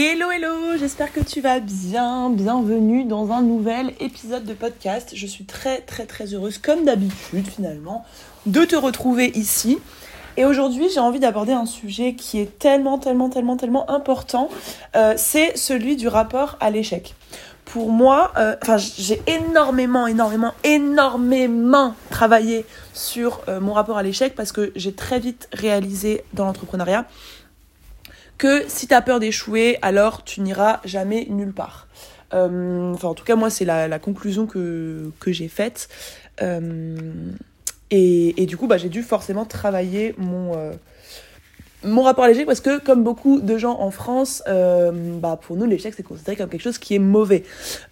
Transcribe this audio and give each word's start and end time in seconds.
Hello 0.00 0.30
hello, 0.30 0.76
j'espère 0.78 1.12
que 1.12 1.18
tu 1.18 1.40
vas 1.40 1.58
bien. 1.58 2.30
Bienvenue 2.30 3.04
dans 3.04 3.32
un 3.32 3.42
nouvel 3.42 3.94
épisode 3.98 4.44
de 4.44 4.54
podcast. 4.54 5.10
Je 5.12 5.26
suis 5.26 5.44
très 5.44 5.80
très 5.80 6.06
très 6.06 6.34
heureuse 6.34 6.58
comme 6.58 6.84
d'habitude 6.84 7.48
finalement 7.48 8.04
de 8.46 8.64
te 8.64 8.76
retrouver 8.76 9.36
ici. 9.36 9.76
Et 10.36 10.44
aujourd'hui 10.44 10.86
j'ai 10.94 11.00
envie 11.00 11.18
d'aborder 11.18 11.50
un 11.50 11.66
sujet 11.66 12.14
qui 12.14 12.38
est 12.38 12.60
tellement 12.60 12.98
tellement 12.98 13.28
tellement 13.28 13.56
tellement 13.56 13.90
important. 13.90 14.50
Euh, 14.94 15.14
c'est 15.16 15.56
celui 15.56 15.96
du 15.96 16.06
rapport 16.06 16.56
à 16.60 16.70
l'échec. 16.70 17.16
Pour 17.64 17.90
moi, 17.90 18.32
euh, 18.38 18.54
j'ai 18.96 19.20
énormément 19.26 20.06
énormément 20.06 20.54
énormément 20.62 21.94
travaillé 22.08 22.64
sur 22.94 23.40
euh, 23.48 23.58
mon 23.58 23.72
rapport 23.72 23.98
à 23.98 24.04
l'échec 24.04 24.36
parce 24.36 24.52
que 24.52 24.72
j'ai 24.76 24.92
très 24.92 25.18
vite 25.18 25.48
réalisé 25.52 26.22
dans 26.34 26.44
l'entrepreneuriat 26.44 27.04
que 28.38 28.64
si 28.68 28.86
tu 28.86 28.94
as 28.94 29.02
peur 29.02 29.20
d'échouer, 29.20 29.78
alors 29.82 30.24
tu 30.24 30.40
n'iras 30.40 30.80
jamais 30.84 31.26
nulle 31.28 31.52
part. 31.52 31.88
Euh, 32.34 32.92
enfin, 32.94 33.08
en 33.08 33.14
tout 33.14 33.24
cas, 33.24 33.36
moi, 33.36 33.50
c'est 33.50 33.64
la, 33.64 33.98
conclusion 33.98 34.46
que, 34.46 35.10
que 35.20 35.32
j'ai 35.32 35.48
faite. 35.48 35.88
Euh, 36.42 36.96
et, 37.90 38.42
et, 38.42 38.46
du 38.46 38.56
coup, 38.56 38.66
bah, 38.66 38.78
j'ai 38.78 38.88
dû 38.88 39.02
forcément 39.02 39.44
travailler 39.44 40.14
mon, 40.18 40.56
euh, 40.56 40.72
mon 41.84 42.02
rapport 42.02 42.24
à 42.24 42.28
l'échec 42.28 42.46
parce 42.46 42.60
que, 42.60 42.78
comme 42.78 43.02
beaucoup 43.02 43.40
de 43.40 43.58
gens 43.58 43.80
en 43.80 43.90
France, 43.90 44.42
bah, 44.46 45.38
pour 45.40 45.56
nous, 45.56 45.66
l'échec, 45.66 45.94
c'est 45.96 46.02
considéré 46.02 46.36
comme 46.36 46.48
quelque 46.48 46.62
chose 46.62 46.78
qui 46.78 46.94
est 46.94 47.00
mauvais. 47.00 47.44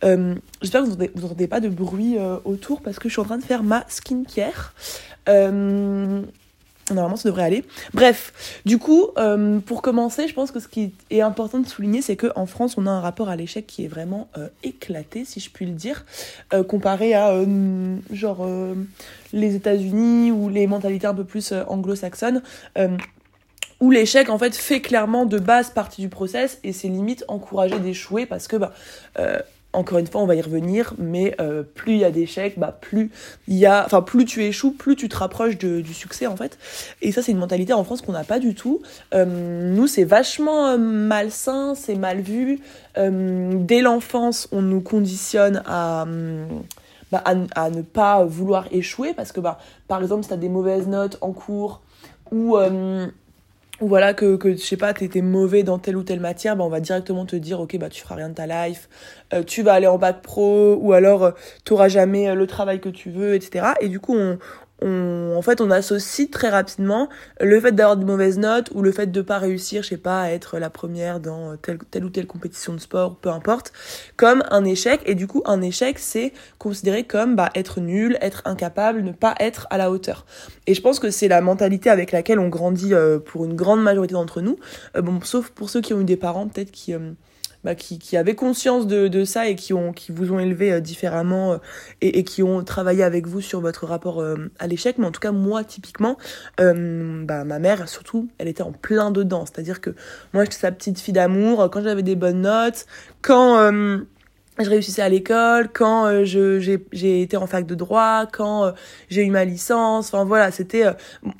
J'espère 0.03 0.85
que 0.85 0.89
vous 0.89 1.23
n'entendez 1.23 1.49
pas 1.49 1.61
de 1.61 1.69
bruit 1.69 2.17
autour 2.45 2.83
parce 2.83 2.99
que 2.99 3.09
je 3.09 3.15
suis 3.15 3.23
en 3.23 3.27
train 3.27 3.39
de 3.39 3.45
faire 3.45 3.63
ma 3.63 3.85
skincare. 3.89 4.75
Normalement, 6.91 7.17
ça 7.17 7.29
devrait 7.29 7.43
aller. 7.43 7.65
Bref, 7.95 8.61
du 8.65 8.79
coup, 8.79 9.09
euh, 9.19 9.59
pour 9.59 9.83
commencer, 9.83 10.29
je 10.29 10.35
pense 10.35 10.53
que 10.53 10.61
ce 10.61 10.69
qui 10.69 10.93
est 11.11 11.21
important 11.21 11.59
de 11.59 11.67
souligner, 11.67 12.01
c'est 12.01 12.15
qu'en 12.15 12.47
France, 12.47 12.77
on 12.79 12.87
a 12.87 12.91
un 12.91 13.01
rapport 13.01 13.29
à 13.29 13.35
l'échec 13.35 13.67
qui 13.67 13.85
est 13.85 13.89
vraiment 13.89 14.29
euh, 14.39 14.49
éclaté, 14.63 15.25
si 15.25 15.41
je 15.41 15.51
puis 15.51 15.67
le 15.67 15.73
dire, 15.73 16.05
euh, 16.55 16.63
comparé 16.63 17.15
à 17.15 17.35
genre 18.13 18.47
les 19.33 19.55
États-Unis 19.55 20.31
ou 20.31 20.49
les 20.49 20.67
mentalités 20.67 21.07
un 21.07 21.15
peu 21.15 21.25
plus 21.25 21.53
anglo-saxonnes 21.53 22.43
où 23.81 23.91
l'échec 23.91 24.31
en 24.31 24.39
fait 24.39 24.57
fait 24.57 24.81
clairement 24.81 25.27
de 25.27 25.39
base 25.39 25.71
partie 25.71 26.01
du 26.01 26.09
process 26.09 26.59
et 26.65 26.73
c'est 26.73 26.89
limite 26.89 27.25
encouragé 27.29 27.79
d'échouer 27.79 28.25
parce 28.25 28.49
que 28.49 28.57
bah 28.57 28.73
encore 29.77 29.99
une 29.99 30.07
fois, 30.07 30.23
on 30.23 30.27
va 30.27 30.35
y 30.35 30.41
revenir, 30.41 30.95
mais 30.99 31.35
euh, 31.41 31.63
plus 31.63 31.93
il 31.93 31.99
y 31.99 32.05
a 32.05 32.11
d'échecs, 32.11 32.59
bah, 32.59 32.77
plus 32.81 33.11
il 33.47 33.57
y 33.57 33.67
a, 33.67 33.85
enfin, 33.85 34.03
plus 34.03 34.25
tu 34.25 34.43
échoues, 34.43 34.73
plus 34.73 34.97
tu 34.97 35.09
te 35.09 35.17
rapproches 35.17 35.59
du 35.59 35.95
succès, 35.95 36.27
en 36.27 36.37
fait. 36.37 36.59
Et 37.03 37.13
ça, 37.13 37.23
c'est 37.23 37.33
une 37.33 37.39
mentalité 37.39 37.73
en 37.73 37.85
France 37.85 38.03
qu'on 38.03 38.13
n'a 38.13 38.25
pas 38.25 38.39
du 38.39 38.55
tout. 38.55 38.81
Euh, 39.15 39.75
nous, 39.75 39.87
c'est 39.87 40.05
vachement 40.05 40.69
euh, 40.69 40.79
malsain, 40.79 41.75
c'est 41.75 41.95
mal 41.95 42.21
vu. 42.21 42.61
dès 42.97 43.83
l'enfance, 43.83 44.49
on 44.53 44.63
nous 44.63 44.81
conditionne 44.81 45.63
à, 45.67 46.07
bah, 47.13 47.23
à, 47.25 47.71
ne 47.71 47.83
pas 47.83 48.25
vouloir 48.25 48.67
échouer 48.73 49.13
parce 49.15 49.33
que, 49.33 49.41
bah, 49.41 49.59
par 49.89 50.01
exemple, 50.03 50.23
si 50.23 50.29
tu 50.29 50.35
as 50.35 50.39
des 50.39 50.49
mauvaises 50.49 50.89
notes 50.89 51.19
en 51.21 51.33
cours 51.33 51.83
ou 52.33 52.57
ou 53.81 53.89
voilà 53.89 54.15
que, 54.15 54.37
que 54.37 54.53
je 54.53 54.63
sais 54.63 54.77
pas 54.77 54.95
t'étais 54.95 55.21
mauvais 55.21 55.63
dans 55.63 55.79
telle 55.79 55.97
ou 55.97 56.03
telle 56.03 56.21
matière 56.21 56.57
bah 56.57 56.65
on 56.65 56.69
va 56.69 56.81
directement 56.81 57.27
te 57.27 57.37
dire 57.37 57.61
ok 57.61 57.77
bah 57.79 57.89
tu 57.89 58.01
feras 58.01 58.15
rien 58.15 58.31
de 58.31 58.35
ta 58.35 58.47
life 58.47 58.89
euh, 59.35 59.43
tu 59.43 59.63
vas 59.63 59.75
aller 59.75 59.87
en 59.87 59.99
bac 59.99 60.23
pro 60.23 60.77
ou 60.81 60.93
alors 60.93 61.25
euh, 61.25 61.31
tu 61.65 61.73
auras 61.75 61.89
jamais 61.89 62.29
euh, 62.29 62.35
le 62.35 62.47
travail 62.47 62.81
que 62.81 62.89
tu 62.89 63.11
veux 63.11 63.35
etc 63.35 63.67
et 63.81 63.89
du 63.89 64.01
coup 64.01 64.15
on, 64.17 64.39
on, 64.83 65.35
en 65.37 65.43
fait, 65.43 65.61
on 65.61 65.71
associe 65.71 66.31
très 66.31 66.49
rapidement 66.49 67.09
le 67.41 67.61
fait 67.61 67.73
d'avoir 67.73 67.97
de 67.97 68.05
mauvaises 68.05 68.39
notes 68.39 68.71
ou 68.75 68.83
le 68.83 68.93
fait 68.93 69.07
de 69.07 69.23
pas 69.23 69.39
réussir, 69.39 69.83
je 69.83 69.89
sais 69.89 69.97
pas, 69.97 70.23
à 70.23 70.31
être 70.31 70.59
la 70.59 70.71
première 70.71 71.21
dans 71.21 71.57
telle, 71.57 71.79
telle 71.91 72.05
ou 72.05 72.11
telle 72.11 72.27
compétition 72.27 72.75
de 72.75 72.79
sport, 72.79 73.17
peu 73.17 73.31
importe, 73.31 73.73
comme 74.17 74.43
un 74.51 74.65
échec. 74.65 75.01
Et 75.07 75.15
du 75.15 75.27
coup, 75.27 75.43
un 75.47 75.63
échec, 75.63 75.99
c'est 75.99 76.33
considéré 76.59 77.05
comme 77.05 77.37
bah, 77.37 77.51
être 77.55 77.81
nul, 77.81 78.19
être 78.21 78.43
incapable, 78.45 79.03
ne 79.03 79.13
pas 79.13 79.35
être 79.41 79.67
à 79.71 79.79
la 79.79 79.91
hauteur. 79.91 80.27
Et 80.67 80.75
je 80.75 80.83
pense 80.83 80.99
que 80.99 81.11
c'est 81.11 81.29
la 81.29 81.41
mentalité 81.41 81.91
avec 81.91 82.13
laquelle 82.13 82.39
on 82.39 82.49
grandit 82.49 82.95
euh, 82.95 83.19
pour 83.19 83.45
une 83.45 83.55
grande 83.55 83.83
majorité 83.83 84.15
d'entre 84.15 84.41
nous. 84.41 84.59
Euh, 84.97 85.03
bon, 85.03 85.21
sauf 85.23 85.51
pour 85.51 85.71
ceux 85.71 85.81
qui 85.81 85.95
ont 85.95 86.01
eu 86.01 86.05
des 86.05 86.17
parents 86.17 86.49
peut-être 86.49 86.71
qui 86.71 86.93
euh, 86.93 87.13
bah, 87.67 87.75
qui, 87.75 87.99
qui, 87.99 88.17
avaient 88.17 88.37
conscience 88.37 88.87
de, 88.87 89.09
de, 89.09 89.25
ça 89.25 89.49
et 89.49 89.57
qui, 89.57 89.75
ont, 89.75 89.93
qui 89.93 90.13
vous 90.13 90.31
ont 90.31 90.39
élevé 90.39 90.73
euh, 90.73 90.79
différemment 90.79 91.55
euh, 91.55 91.59
et, 92.01 92.21
et, 92.21 92.23
qui 92.23 92.45
ont 92.45 92.63
travaillé 92.63 93.03
avec 93.03 93.27
vous 93.27 93.41
sur 93.41 93.61
votre 93.61 93.87
rapport 93.87 94.21
euh, 94.21 94.37
à 94.61 94.69
l'échec. 94.69 94.99
Mais 94.99 95.07
en 95.07 95.11
tout 95.11 95.19
cas, 95.19 95.33
moi, 95.33 95.65
typiquement, 95.65 96.17
bah, 96.59 97.43
ma 97.45 97.59
mère, 97.59 97.89
surtout, 97.89 98.29
elle 98.39 98.47
était 98.47 98.63
en 98.63 98.71
plein 98.71 99.11
dedans. 99.11 99.47
C'est-à-dire 99.47 99.81
que 99.81 99.91
moi, 100.33 100.45
j'étais 100.45 100.59
sa 100.59 100.71
petite 100.71 101.01
fille 101.01 101.13
d'amour. 101.13 101.69
Quand 101.73 101.83
j'avais 101.83 102.05
des 102.05 102.15
bonnes 102.15 102.43
notes, 102.43 102.87
quand 103.21 103.73
je 104.59 104.71
réussissais 104.71 105.03
à 105.03 105.09
l'école, 105.09 105.69
quand 105.73 106.07
euh, 106.07 106.25
je 106.25 106.59
j'ai 106.93 107.23
été 107.23 107.37
en 107.37 107.47
fac 107.47 107.67
de 107.67 107.75
droit, 107.75 108.27
quand 108.27 108.65
euh, 108.65 108.73
j'ai 109.09 109.25
eu 109.25 109.31
ma 109.31 109.45
licence, 109.45 110.09
enfin 110.09 110.25
voilà, 110.25 110.51
c'était 110.51 110.87
euh, 110.87 110.93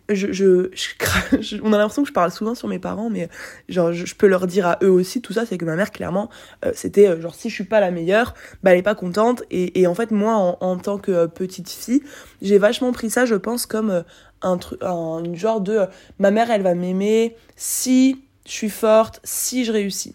je, 0.09 0.33
je, 0.33 1.61
on 1.63 1.73
a 1.73 1.79
l'impression 1.79 2.03
que 2.03 2.09
je 2.09 2.13
parle 2.13 2.31
souvent 2.31 2.55
sur 2.55 2.69
mes 2.69 2.79
parents 2.79 3.11
mais 3.11 3.29
genre 3.69 3.93
je, 3.93 4.15
peux 4.15 4.27
leur 4.27 4.47
dire 4.47 4.67
à 4.67 4.79
eux 4.83 4.91
aussi 4.91 5.21
tout 5.21 5.33
ça, 5.33 5.47
c'est 5.47 5.59
que 5.59 5.65
ma 5.65 5.77
mère 5.77 5.91
clairement 5.91 6.29
c'était 6.75 7.21
genre 7.21 7.35
si 7.35 7.49
je 7.49 7.55
suis 7.55 7.65
pas 7.65 7.81
la 7.81 7.91
meilleure, 7.91 8.35
bah 8.63 8.73
elle 8.73 8.79
est 8.79 8.83
pas 8.83 8.95
contente 8.95 9.43
et, 9.51 9.81
et 9.81 9.87
en 9.87 9.95
fait 9.95 10.11
moi 10.11 10.35
en, 10.35 10.59
en 10.61 10.77
tant 10.77 10.99
que 10.99 11.27
petite 11.27 11.71
fille, 11.71 12.03
j'ai 12.43 12.59
vachement 12.59 12.93
pris 12.93 13.11
ça 13.11 13.25
je 13.25 13.35
pense 13.35 13.67
comme 13.67 14.05
un 14.43 14.57
truc 14.59 14.83
un 14.83 15.23
genre 15.35 15.61
de 15.61 15.87
ma 16.19 16.31
mère 16.31 16.51
elle 16.51 16.63
va 16.63 16.75
m'aimer 16.75 17.37
si 17.57 18.23
je 18.47 18.53
suis 18.53 18.71
forte, 18.71 19.21
si 19.25 19.65
je 19.65 19.73
réussis. 19.73 20.15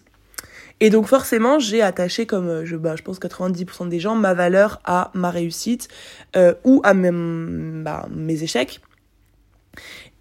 Et 0.82 0.90
donc 0.90 1.06
forcément, 1.06 1.60
j'ai 1.60 1.80
attaché, 1.80 2.26
comme 2.26 2.48
euh, 2.48 2.64
je, 2.64 2.74
bah, 2.74 2.96
je 2.96 3.02
pense 3.02 3.20
90% 3.20 3.88
des 3.88 4.00
gens, 4.00 4.16
ma 4.16 4.34
valeur 4.34 4.80
à 4.84 5.12
ma 5.14 5.30
réussite 5.30 5.86
euh, 6.34 6.54
ou 6.64 6.80
à 6.82 6.92
mes, 6.92 7.12
bah, 7.84 8.08
mes 8.10 8.42
échecs. 8.42 8.80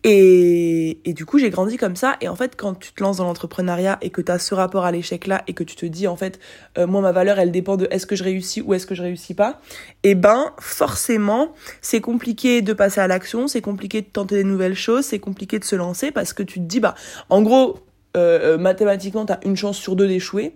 Et, 0.03 0.99
et, 1.03 1.13
du 1.13 1.25
coup, 1.25 1.39
j'ai 1.39 1.49
grandi 1.49 1.77
comme 1.77 1.95
ça. 1.95 2.15
Et 2.21 2.27
en 2.27 2.35
fait, 2.35 2.55
quand 2.55 2.75
tu 2.75 2.93
te 2.93 3.01
lances 3.01 3.17
dans 3.17 3.23
l'entrepreneuriat 3.23 3.97
et 4.01 4.11
que 4.11 4.21
tu 4.21 4.31
as 4.31 4.37
ce 4.37 4.53
rapport 4.53 4.85
à 4.85 4.91
l'échec-là 4.91 5.43
et 5.47 5.53
que 5.53 5.63
tu 5.63 5.75
te 5.75 5.85
dis, 5.87 6.07
en 6.07 6.15
fait, 6.15 6.39
euh, 6.77 6.85
moi, 6.85 7.01
ma 7.01 7.11
valeur, 7.11 7.39
elle 7.39 7.51
dépend 7.51 7.75
de 7.75 7.87
est-ce 7.89 8.05
que 8.05 8.15
je 8.15 8.23
réussis 8.23 8.61
ou 8.61 8.75
est-ce 8.75 8.85
que 8.85 8.93
je 8.93 9.01
réussis 9.01 9.33
pas, 9.33 9.61
eh 10.03 10.13
ben, 10.13 10.53
forcément, 10.59 11.53
c'est 11.81 12.01
compliqué 12.01 12.61
de 12.61 12.73
passer 12.73 13.01
à 13.01 13.07
l'action, 13.07 13.47
c'est 13.47 13.61
compliqué 13.61 14.01
de 14.01 14.07
tenter 14.07 14.35
des 14.35 14.43
nouvelles 14.43 14.75
choses, 14.75 15.05
c'est 15.05 15.19
compliqué 15.19 15.57
de 15.57 15.65
se 15.65 15.75
lancer 15.75 16.11
parce 16.11 16.33
que 16.33 16.43
tu 16.43 16.59
te 16.59 16.65
dis, 16.65 16.79
bah, 16.79 16.93
en 17.29 17.41
gros, 17.41 17.79
euh, 18.17 18.55
euh, 18.55 18.57
mathématiquement, 18.57 19.25
tu 19.25 19.33
une 19.47 19.55
chance 19.55 19.77
sur 19.77 19.95
deux 19.95 20.07
d'échouer. 20.07 20.55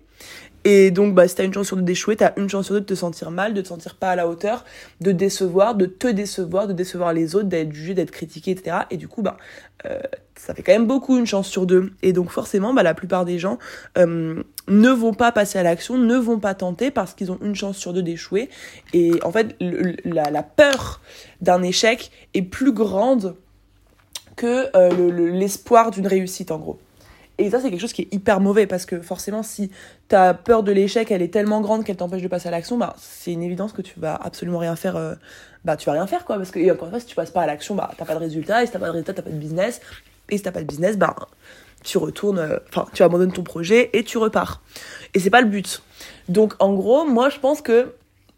Et 0.68 0.90
donc, 0.90 1.14
bah, 1.14 1.28
si 1.28 1.36
t'as 1.36 1.46
une 1.46 1.54
chance 1.54 1.68
sur 1.68 1.78
deux 1.78 1.84
d'échouer, 1.84 2.16
t'as 2.16 2.34
une 2.38 2.50
chance 2.50 2.66
sur 2.66 2.74
deux 2.74 2.82
de 2.82 2.86
te 2.86 2.96
sentir 2.96 3.30
mal, 3.30 3.54
de 3.54 3.62
te 3.62 3.68
sentir 3.68 3.96
pas 3.96 4.10
à 4.10 4.16
la 4.16 4.28
hauteur, 4.28 4.66
de 5.00 5.12
décevoir, 5.12 5.76
de 5.76 5.86
te 5.86 6.08
décevoir, 6.08 6.68
de 6.68 6.74
décevoir 6.74 7.14
les 7.14 7.36
autres, 7.36 7.48
d'être 7.48 7.72
jugé, 7.72 7.94
d'être 7.94 8.12
critiqué, 8.12 8.52
etc. 8.52 8.78
Et 8.90 8.98
du 8.98 9.08
coup, 9.08 9.22
bah, 9.22 9.38
euh, 9.86 10.00
ça 10.36 10.56
fait 10.56 10.64
quand 10.64 10.72
même 10.72 10.88
beaucoup 10.88 11.18
une 11.18 11.28
chance 11.28 11.48
sur 11.48 11.68
deux. 11.68 11.92
Et 12.02 12.14
donc, 12.14 12.32
forcément, 12.32 12.74
bah, 12.74 12.82
la 12.82 12.96
plupart 12.96 13.26
des 13.26 13.38
gens 13.38 13.60
ne 13.96 14.90
vont 14.90 15.14
pas 15.14 15.32
passer 15.32 15.60
à 15.60 15.64
l'action, 15.64 15.98
ne 15.98 16.18
vont 16.18 16.40
pas 16.40 16.56
tenter 16.56 16.90
parce 16.90 17.14
qu'ils 17.14 17.32
ont 17.32 17.40
une 17.42 17.56
chance 17.56 17.78
sur 17.78 17.94
deux 17.94 18.04
d'échouer. 18.04 18.50
Et 18.94 19.12
en 19.24 19.32
fait, 19.32 19.56
la, 19.60 20.44
peur 20.44 21.00
d'un 21.42 21.62
échec 21.62 22.12
est 22.34 22.42
plus 22.42 22.74
grande 22.74 23.36
que 24.36 24.68
l'espoir 25.30 25.92
d'une 25.92 26.08
réussite, 26.08 26.52
en 26.52 26.58
gros. 26.58 26.80
Et 27.38 27.50
ça, 27.50 27.60
c'est 27.60 27.70
quelque 27.70 27.82
chose 27.82 27.94
qui 27.94 28.04
est 28.04 28.14
hyper 28.14 28.40
mauvais 28.40 28.66
parce 28.66 28.86
que 28.86 29.02
forcément, 29.02 29.44
si 29.44 29.70
ta 30.08 30.34
peur 30.34 30.64
de 30.64 30.72
l'échec, 30.72 31.12
elle 31.12 31.22
est 31.22 31.34
tellement 31.34 31.62
grande 31.62 31.84
qu'elle 31.84 31.98
t'empêche 31.98 32.22
de 32.22 32.28
passer 32.28 32.48
à 32.48 32.52
l'action, 32.52 32.78
bah, 32.78 32.96
c'est 32.98 33.34
une 33.34 33.44
évidence 33.44 33.74
que 33.74 33.82
tu 33.82 34.00
vas 34.00 34.16
absolument 34.16 34.60
rien 34.60 34.76
faire. 34.76 34.96
Euh, 34.96 35.16
bah, 35.66 35.76
tu 35.76 35.86
vas 35.88 35.94
rien 35.94 36.08
faire, 36.08 36.24
quoi. 36.24 36.38
Parce 36.38 36.52
que, 36.52 36.60
et 36.60 36.72
encore 36.72 36.86
une 36.86 36.92
fois, 36.92 37.00
si 37.00 37.08
tu 37.08 37.16
passes 37.16 37.32
pas 37.32 37.42
à 37.42 37.46
l'action, 37.46 37.76
bah, 37.76 37.92
t'as 37.98 38.06
pas 38.06 38.14
de 38.14 38.20
résultat. 38.20 38.64
Et 38.64 38.68
si 38.68 38.72
t'as 38.72 38.80
pas 38.80 38.88
de 38.88 38.92
résultat, 38.92 39.14
t'as 39.14 39.22
pas 39.22 39.32
de 39.32 39.36
business. 39.36 39.82
Et 40.30 40.38
si 40.38 40.44
t'as 40.44 40.52
pas 40.52 40.62
de 40.62 40.66
business, 40.66 40.98
bah, 40.98 41.16
tu 41.84 41.98
retournes, 41.98 42.40
euh, 42.40 42.58
enfin, 42.70 42.86
tu 42.94 43.04
abandonnes 43.04 43.34
ton 43.34 43.44
projet 43.44 43.90
et 43.94 44.04
tu 44.04 44.18
repars. 44.18 44.62
Et 45.14 45.20
c'est 45.20 45.30
pas 45.30 45.42
le 45.42 45.48
but. 45.48 45.82
Donc, 46.30 46.54
en 46.60 46.74
gros, 46.74 47.06
moi, 47.06 47.30
je 47.30 47.40
pense 47.40 47.62
que, 47.62 47.94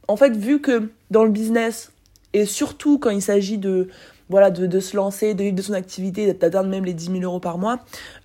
en 0.08 0.18
fait, 0.18 0.36
vu 0.36 0.60
que 0.60 0.90
dans 1.12 1.24
le 1.24 1.30
business, 1.30 1.92
et 2.34 2.46
surtout 2.46 3.00
quand 3.00 3.10
il 3.10 3.22
s'agit 3.22 3.58
de 3.58 3.90
voilà, 4.30 4.52
de, 4.52 4.66
de 4.66 4.80
se 4.80 4.96
lancer, 4.96 5.34
de 5.34 5.44
vivre 5.44 5.56
de 5.56 5.62
son 5.62 5.74
activité, 5.74 6.32
d'atteindre 6.34 6.70
même 6.70 6.86
les 6.86 6.94
10 6.94 7.12
000 7.12 7.20
euros 7.24 7.40
par 7.40 7.58
mois, 7.58 7.80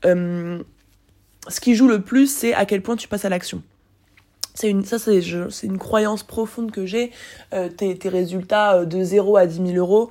euh, 0.04 0.62
ce 1.49 1.60
qui 1.60 1.75
joue 1.75 1.88
le 1.88 2.02
plus, 2.02 2.26
c'est 2.26 2.54
à 2.54 2.64
quel 2.66 2.82
point 2.82 2.96
tu 2.96 3.08
passes 3.08 3.25
à 3.25 3.28
l'action. 3.28 3.62
C'est 4.54 4.69
une, 4.69 4.84
ça, 4.84 4.99
c'est, 4.99 5.20
une 5.62 5.78
croyance 5.78 6.22
profonde 6.22 6.72
que 6.72 6.84
j'ai. 6.84 7.10
Euh, 7.54 7.70
tes, 7.70 7.96
tes, 7.96 8.10
résultats 8.10 8.75
euh, 8.75 8.84
de 8.84 9.02
0 9.02 9.38
à 9.38 9.46
10 9.46 9.66
000 9.72 9.76
euros 9.76 10.10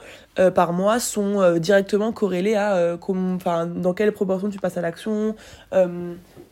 par 0.56 0.72
mois 0.72 1.00
sont 1.00 1.58
directement 1.58 2.14
corrélés 2.14 2.56
à 2.56 2.98
dans 2.98 3.94
quelle 3.94 4.14
proportion 4.14 4.50
tu 4.50 4.60
passes 4.60 4.78
à 4.78 4.82
l'action, 4.82 5.36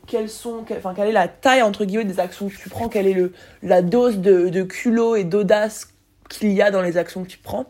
quelles 0.06 0.30
sont, 0.30 0.66
quelle 0.66 1.08
est 1.08 1.12
la 1.14 1.30
taille 1.30 1.62
entre 1.62 1.86
guillemets 1.86 2.04
des 2.04 2.20
actions 2.20 2.50
que 2.50 2.56
tu 2.56 2.70
prends, 2.70 2.90
quelle 2.90 3.08
est 3.08 3.14
le, 3.14 3.32
la 3.64 3.82
dose 3.82 4.18
de, 4.18 4.50
de 4.50 4.64
culot 4.64 5.16
et 5.16 5.24
d'audace 5.24 5.88
qu'il 6.30 6.52
y 6.52 6.62
a 6.62 6.72
dans 6.72 6.82
les 6.82 6.98
actions 6.98 7.24
que 7.24 7.30
tu 7.30 7.40
prends. 7.40 7.66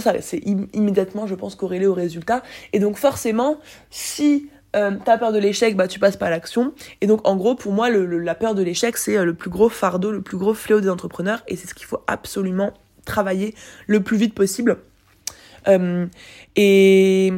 Ça, 0.00 0.14
c'est 0.20 0.38
immédiatement, 0.38 1.26
je 1.26 1.34
pense, 1.34 1.54
corrélé 1.54 1.86
au 1.86 1.94
résultat. 1.94 2.42
Et 2.72 2.78
donc 2.78 2.96
forcément, 2.96 3.58
si 3.90 4.48
euh, 4.74 4.92
t'as 5.04 5.18
peur 5.18 5.32
de 5.32 5.38
l'échec, 5.38 5.76
bah 5.76 5.86
tu 5.86 5.98
passes 5.98 6.16
pas 6.16 6.26
à 6.26 6.30
l'action. 6.30 6.72
Et 7.00 7.06
donc 7.06 7.26
en 7.28 7.36
gros, 7.36 7.54
pour 7.54 7.72
moi, 7.72 7.90
le, 7.90 8.06
la 8.18 8.34
peur 8.34 8.54
de 8.54 8.62
l'échec, 8.62 8.96
c'est 8.96 9.18
euh, 9.18 9.24
le 9.24 9.34
plus 9.34 9.50
gros 9.50 9.68
fardeau, 9.68 10.10
le 10.10 10.22
plus 10.22 10.38
gros 10.38 10.54
fléau 10.54 10.80
des 10.80 10.88
entrepreneurs, 10.88 11.42
et 11.46 11.56
c'est 11.56 11.66
ce 11.66 11.74
qu'il 11.74 11.86
faut 11.86 12.00
absolument 12.06 12.72
travailler 13.04 13.54
le 13.86 14.02
plus 14.02 14.16
vite 14.16 14.34
possible. 14.34 14.78
Euh, 15.68 16.06
et 16.56 17.32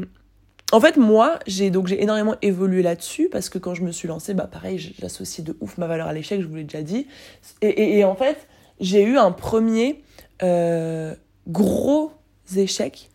en 0.72 0.80
fait, 0.80 0.96
moi, 0.96 1.38
j'ai 1.46 1.70
donc 1.70 1.88
j'ai 1.88 2.02
énormément 2.02 2.36
évolué 2.40 2.82
là-dessus 2.82 3.28
parce 3.30 3.48
que 3.48 3.58
quand 3.58 3.74
je 3.74 3.82
me 3.82 3.90
suis 3.90 4.08
lancée, 4.08 4.34
bah 4.34 4.48
pareil, 4.50 4.94
j'associe 4.98 5.44
de 5.44 5.56
ouf 5.60 5.76
ma 5.78 5.86
valeur 5.86 6.06
à 6.06 6.12
l'échec, 6.12 6.40
je 6.40 6.46
vous 6.46 6.54
l'ai 6.54 6.64
déjà 6.64 6.82
dit. 6.82 7.06
Et, 7.62 7.98
et, 7.98 8.04
en 8.04 8.14
fait, 8.14 8.46
j'ai 8.80 9.02
eu 9.02 9.18
un 9.18 9.32
premier 9.32 10.02
euh, 10.42 11.14
gros 11.48 12.12
échec 12.56 13.10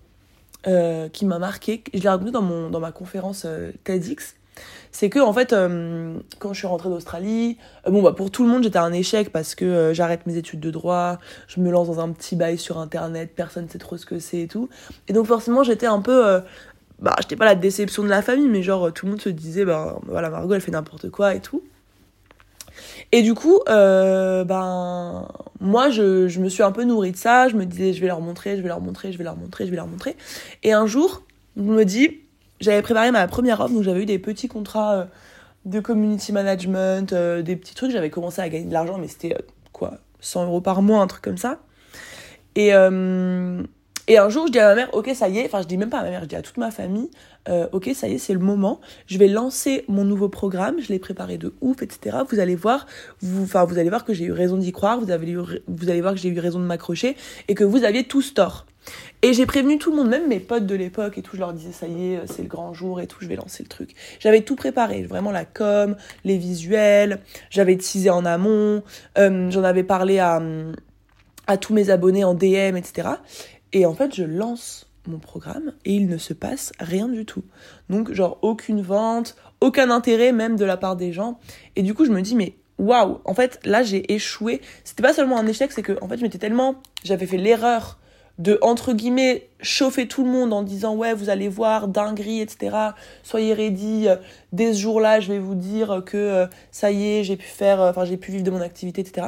euh, 0.68 1.10
qui 1.10 1.26
m'a 1.26 1.40
marqué. 1.40 1.84
Je 1.94 2.00
l'ai 2.00 2.10
raconté 2.10 2.31
dans, 2.31 2.42
mon, 2.42 2.70
dans 2.70 2.80
ma 2.80 2.92
conférence 2.92 3.44
euh, 3.46 3.72
TEDx. 3.84 4.36
C'est 4.92 5.10
que, 5.10 5.20
en 5.20 5.31
fait, 5.31 5.54
euh, 5.54 6.20
quand 6.40 6.52
je 6.52 6.60
suis 6.60 6.68
rentrée 6.68 6.90
d'Australie, 6.90 7.58
bon, 7.88 8.02
bah, 8.02 8.12
pour 8.12 8.30
tout 8.30 8.44
le 8.44 8.50
monde, 8.50 8.64
j'étais 8.64 8.80
un 8.80 8.92
échec 8.92 9.31
parce 9.31 9.56
que 9.56 9.94
j'arrête 9.94 10.26
mes 10.26 10.36
études 10.36 10.60
de 10.60 10.70
droit, 10.70 11.18
je 11.48 11.62
me 11.62 11.72
lance 11.72 11.88
dans 11.88 12.02
un 12.02 12.10
petit 12.12 12.36
bail 12.36 12.58
sur 12.58 12.78
Internet, 12.78 13.31
personne 13.36 13.66
ne 13.66 13.70
sait 13.70 13.78
trop 13.78 13.96
ce 13.96 14.06
que 14.06 14.20
c'est 14.20 14.42
et 14.42 14.48
tout. 14.48 14.68
Et 15.08 15.14
donc, 15.14 15.28
forcément, 15.28 15.64
j'étais 15.64 15.86
un 15.86 16.02
peu 16.02 16.42
bah 17.02 17.16
j'étais 17.22 17.38
pas 17.38 17.46
la 17.46 17.56
déception 17.56 18.04
de 18.04 18.10
la 18.10 18.22
famille 18.22 18.50
mais 18.50 18.62
genre 18.62 18.92
tout 18.92 19.06
le 19.06 19.14
monde 19.14 19.22
se 19.22 19.30
disait 19.30 19.64
bah 19.64 20.02
voilà 20.08 20.30
Margot 20.30 20.54
elle 20.54 20.60
fait 20.60 20.72
n'importe 20.72 21.10
quoi 21.10 21.34
et 21.34 21.40
tout 21.40 21.64
et 23.11 23.21
du 23.21 23.33
coup 23.33 23.59
euh, 23.69 24.44
ben 24.44 25.27
moi 25.59 25.89
je, 25.89 26.27
je 26.27 26.39
me 26.39 26.50
suis 26.50 26.63
un 26.63 26.71
peu 26.71 26.83
nourrie 26.83 27.11
de 27.11 27.17
ça. 27.17 27.47
Je 27.47 27.56
me 27.56 27.65
disais 27.65 27.94
je 27.94 28.01
vais 28.01 28.07
leur 28.07 28.21
montrer 28.21 28.57
je 28.57 28.61
vais 28.61 28.67
leur 28.67 28.81
montrer 28.81 29.11
je 29.11 29.17
vais 29.17 29.23
leur 29.23 29.35
montrer 29.35 29.65
je 29.65 29.71
vais 29.71 29.77
leur 29.77 29.88
montrer. 29.88 30.15
Et 30.63 30.73
un 30.73 30.85
jour 30.85 31.23
je 31.57 31.61
me 31.61 31.85
dis 31.85 32.19
j'avais 32.59 32.81
préparé 32.81 33.11
ma 33.11 33.27
première 33.27 33.59
offre. 33.61 33.73
Donc 33.73 33.83
j'avais 33.83 34.03
eu 34.03 34.06
des 34.06 34.19
petits 34.19 34.47
contrats 34.47 34.94
euh, 34.94 35.06
de 35.65 35.79
community 35.79 36.31
management 36.31 37.13
euh, 37.13 37.41
des 37.41 37.56
petits 37.56 37.75
trucs. 37.75 37.91
J'avais 37.91 38.09
commencé 38.09 38.41
à 38.41 38.50
gagner 38.50 38.65
de 38.65 38.73
l'argent 38.73 38.97
mais 38.97 39.07
c'était 39.07 39.35
quoi 39.73 39.97
100 40.21 40.45
euros 40.45 40.61
par 40.61 40.81
mois 40.81 41.01
un 41.01 41.07
truc 41.07 41.23
comme 41.23 41.38
ça. 41.38 41.59
Et 42.56 42.73
et 44.09 44.17
un 44.17 44.27
jour, 44.27 44.47
je 44.47 44.51
dis 44.51 44.57
à 44.57 44.69
ma 44.69 44.75
mère, 44.75 44.89
ok, 44.94 45.11
ça 45.13 45.29
y 45.29 45.38
est, 45.38 45.45
enfin, 45.45 45.61
je 45.61 45.67
dis 45.67 45.77
même 45.77 45.91
pas 45.91 46.00
à 46.00 46.03
ma 46.03 46.09
mère, 46.09 46.21
je 46.23 46.25
dis 46.25 46.35
à 46.35 46.41
toute 46.41 46.57
ma 46.57 46.71
famille, 46.71 47.11
euh, 47.47 47.67
ok, 47.71 47.91
ça 47.94 48.07
y 48.07 48.15
est, 48.15 48.17
c'est 48.17 48.33
le 48.33 48.39
moment, 48.39 48.81
je 49.06 49.19
vais 49.19 49.27
lancer 49.27 49.85
mon 49.88 50.03
nouveau 50.03 50.29
programme, 50.29 50.81
je 50.81 50.89
l'ai 50.89 50.97
préparé 50.97 51.38
de 51.38 51.53
ouf, 51.61 51.83
etc. 51.83 52.17
Vous 52.27 52.39
allez 52.39 52.56
voir, 52.56 52.88
vous, 53.21 53.44
enfin, 53.44 53.65
vous 53.65 53.77
allez 53.77 53.89
voir 53.89 54.06
que 54.06 54.13
j'ai 54.15 54.25
eu 54.25 54.31
raison 54.31 54.57
d'y 54.57 54.71
croire, 54.71 55.00
vous, 55.00 55.11
avez 55.11 55.35
vous 55.35 55.89
allez 55.89 56.01
voir 56.01 56.15
que 56.15 56.19
j'ai 56.19 56.29
eu 56.29 56.39
raison 56.39 56.59
de 56.59 56.65
m'accrocher 56.65 57.15
et 57.47 57.53
que 57.53 57.63
vous 57.63 57.83
aviez 57.83 58.03
tous 58.03 58.33
tort. 58.33 58.65
Et 59.21 59.33
j'ai 59.33 59.45
prévenu 59.45 59.77
tout 59.77 59.91
le 59.91 59.97
monde, 59.97 60.09
même 60.09 60.27
mes 60.27 60.39
potes 60.39 60.65
de 60.65 60.73
l'époque 60.73 61.19
et 61.19 61.21
tout, 61.21 61.35
je 61.35 61.41
leur 61.41 61.53
disais, 61.53 61.71
ça 61.71 61.85
y 61.85 62.13
est, 62.13 62.21
c'est 62.25 62.41
le 62.41 62.47
grand 62.47 62.73
jour 62.73 63.01
et 63.01 63.06
tout, 63.06 63.19
je 63.21 63.27
vais 63.27 63.35
lancer 63.35 63.61
le 63.61 63.69
truc. 63.69 63.91
J'avais 64.19 64.41
tout 64.41 64.56
préparé, 64.56 65.03
vraiment 65.03 65.29
la 65.29 65.45
com, 65.45 65.95
les 66.23 66.39
visuels, 66.39 67.19
j'avais 67.51 67.77
teasé 67.77 68.09
en 68.09 68.25
amont, 68.25 68.81
euh, 69.19 69.51
j'en 69.51 69.63
avais 69.63 69.83
parlé 69.83 70.17
à, 70.17 70.41
à 71.45 71.57
tous 71.57 71.73
mes 71.73 71.91
abonnés 71.91 72.23
en 72.23 72.33
DM, 72.33 72.75
etc. 72.75 73.09
Et 73.74 73.86
en 73.86 73.94
fait, 73.94 74.16
je 74.16 74.24
lance 74.24 74.89
mon 75.07 75.19
programme 75.19 75.74
et 75.86 75.94
il 75.94 76.07
ne 76.07 76.18
se 76.18 76.33
passe 76.33 76.71
rien 76.80 77.07
du 77.07 77.25
tout. 77.25 77.44
Donc, 77.89 78.12
genre, 78.12 78.38
aucune 78.42 78.81
vente, 78.81 79.36
aucun 79.62 79.89
intérêt 79.89 80.31
même 80.31 80.56
de 80.56 80.66
la 80.66 80.77
part 80.77 80.95
des 80.95 81.12
gens. 81.12 81.39
Et 81.75 81.83
du 81.83 81.94
coup, 81.94 82.06
je 82.06 82.12
me 82.12 82.21
dis, 82.21 82.36
mais 82.36 82.56
waouh, 82.77 83.19
en 83.25 83.33
fait, 83.33 83.60
là, 83.63 83.83
j'ai 83.83 84.12
échoué. 84.13 84.62
C'était 84.83 85.04
pas 85.04 85.13
seulement 85.13 85.38
un 85.38 85.48
échec, 85.48 85.71
c'est 85.71 85.81
que, 85.81 85.98
en 86.01 86.07
fait, 86.07 86.18
je 86.18 86.24
m'étais 86.24 86.38
tellement. 86.38 86.75
J'avais 87.04 87.25
fait 87.25 87.38
l'erreur 87.38 88.00
de, 88.39 88.57
entre 88.62 88.94
guillemets, 88.94 89.50
chauffer 89.62 90.07
tout 90.07 90.24
le 90.24 90.31
monde 90.31 90.54
en 90.54 90.63
disant, 90.63 90.95
ouais, 90.95 91.13
vous 91.13 91.30
allez 91.30 91.50
voir, 91.50 91.89
dinguerie, 91.89 92.39
etc. 92.39 92.75
Soyez 93.21 93.54
ready. 93.54 94.07
Dès 94.54 94.74
ce 94.74 94.80
jour-là, 94.80 95.19
je 95.19 95.31
vais 95.31 95.39
vous 95.39 95.56
dire 95.56 96.04
que 96.06 96.18
euh, 96.18 96.48
ça 96.71 96.92
y 96.92 97.06
est, 97.06 97.24
j'ai 97.24 97.36
pu 97.36 97.45
faire, 97.45 97.81
euh, 97.81 97.89
enfin, 97.89 98.06
j'ai 98.06 98.18
pu 98.18 98.31
vivre 98.31 98.44
de 98.44 98.51
mon 98.51 98.62
activité, 98.62 99.01
etc. 99.01 99.27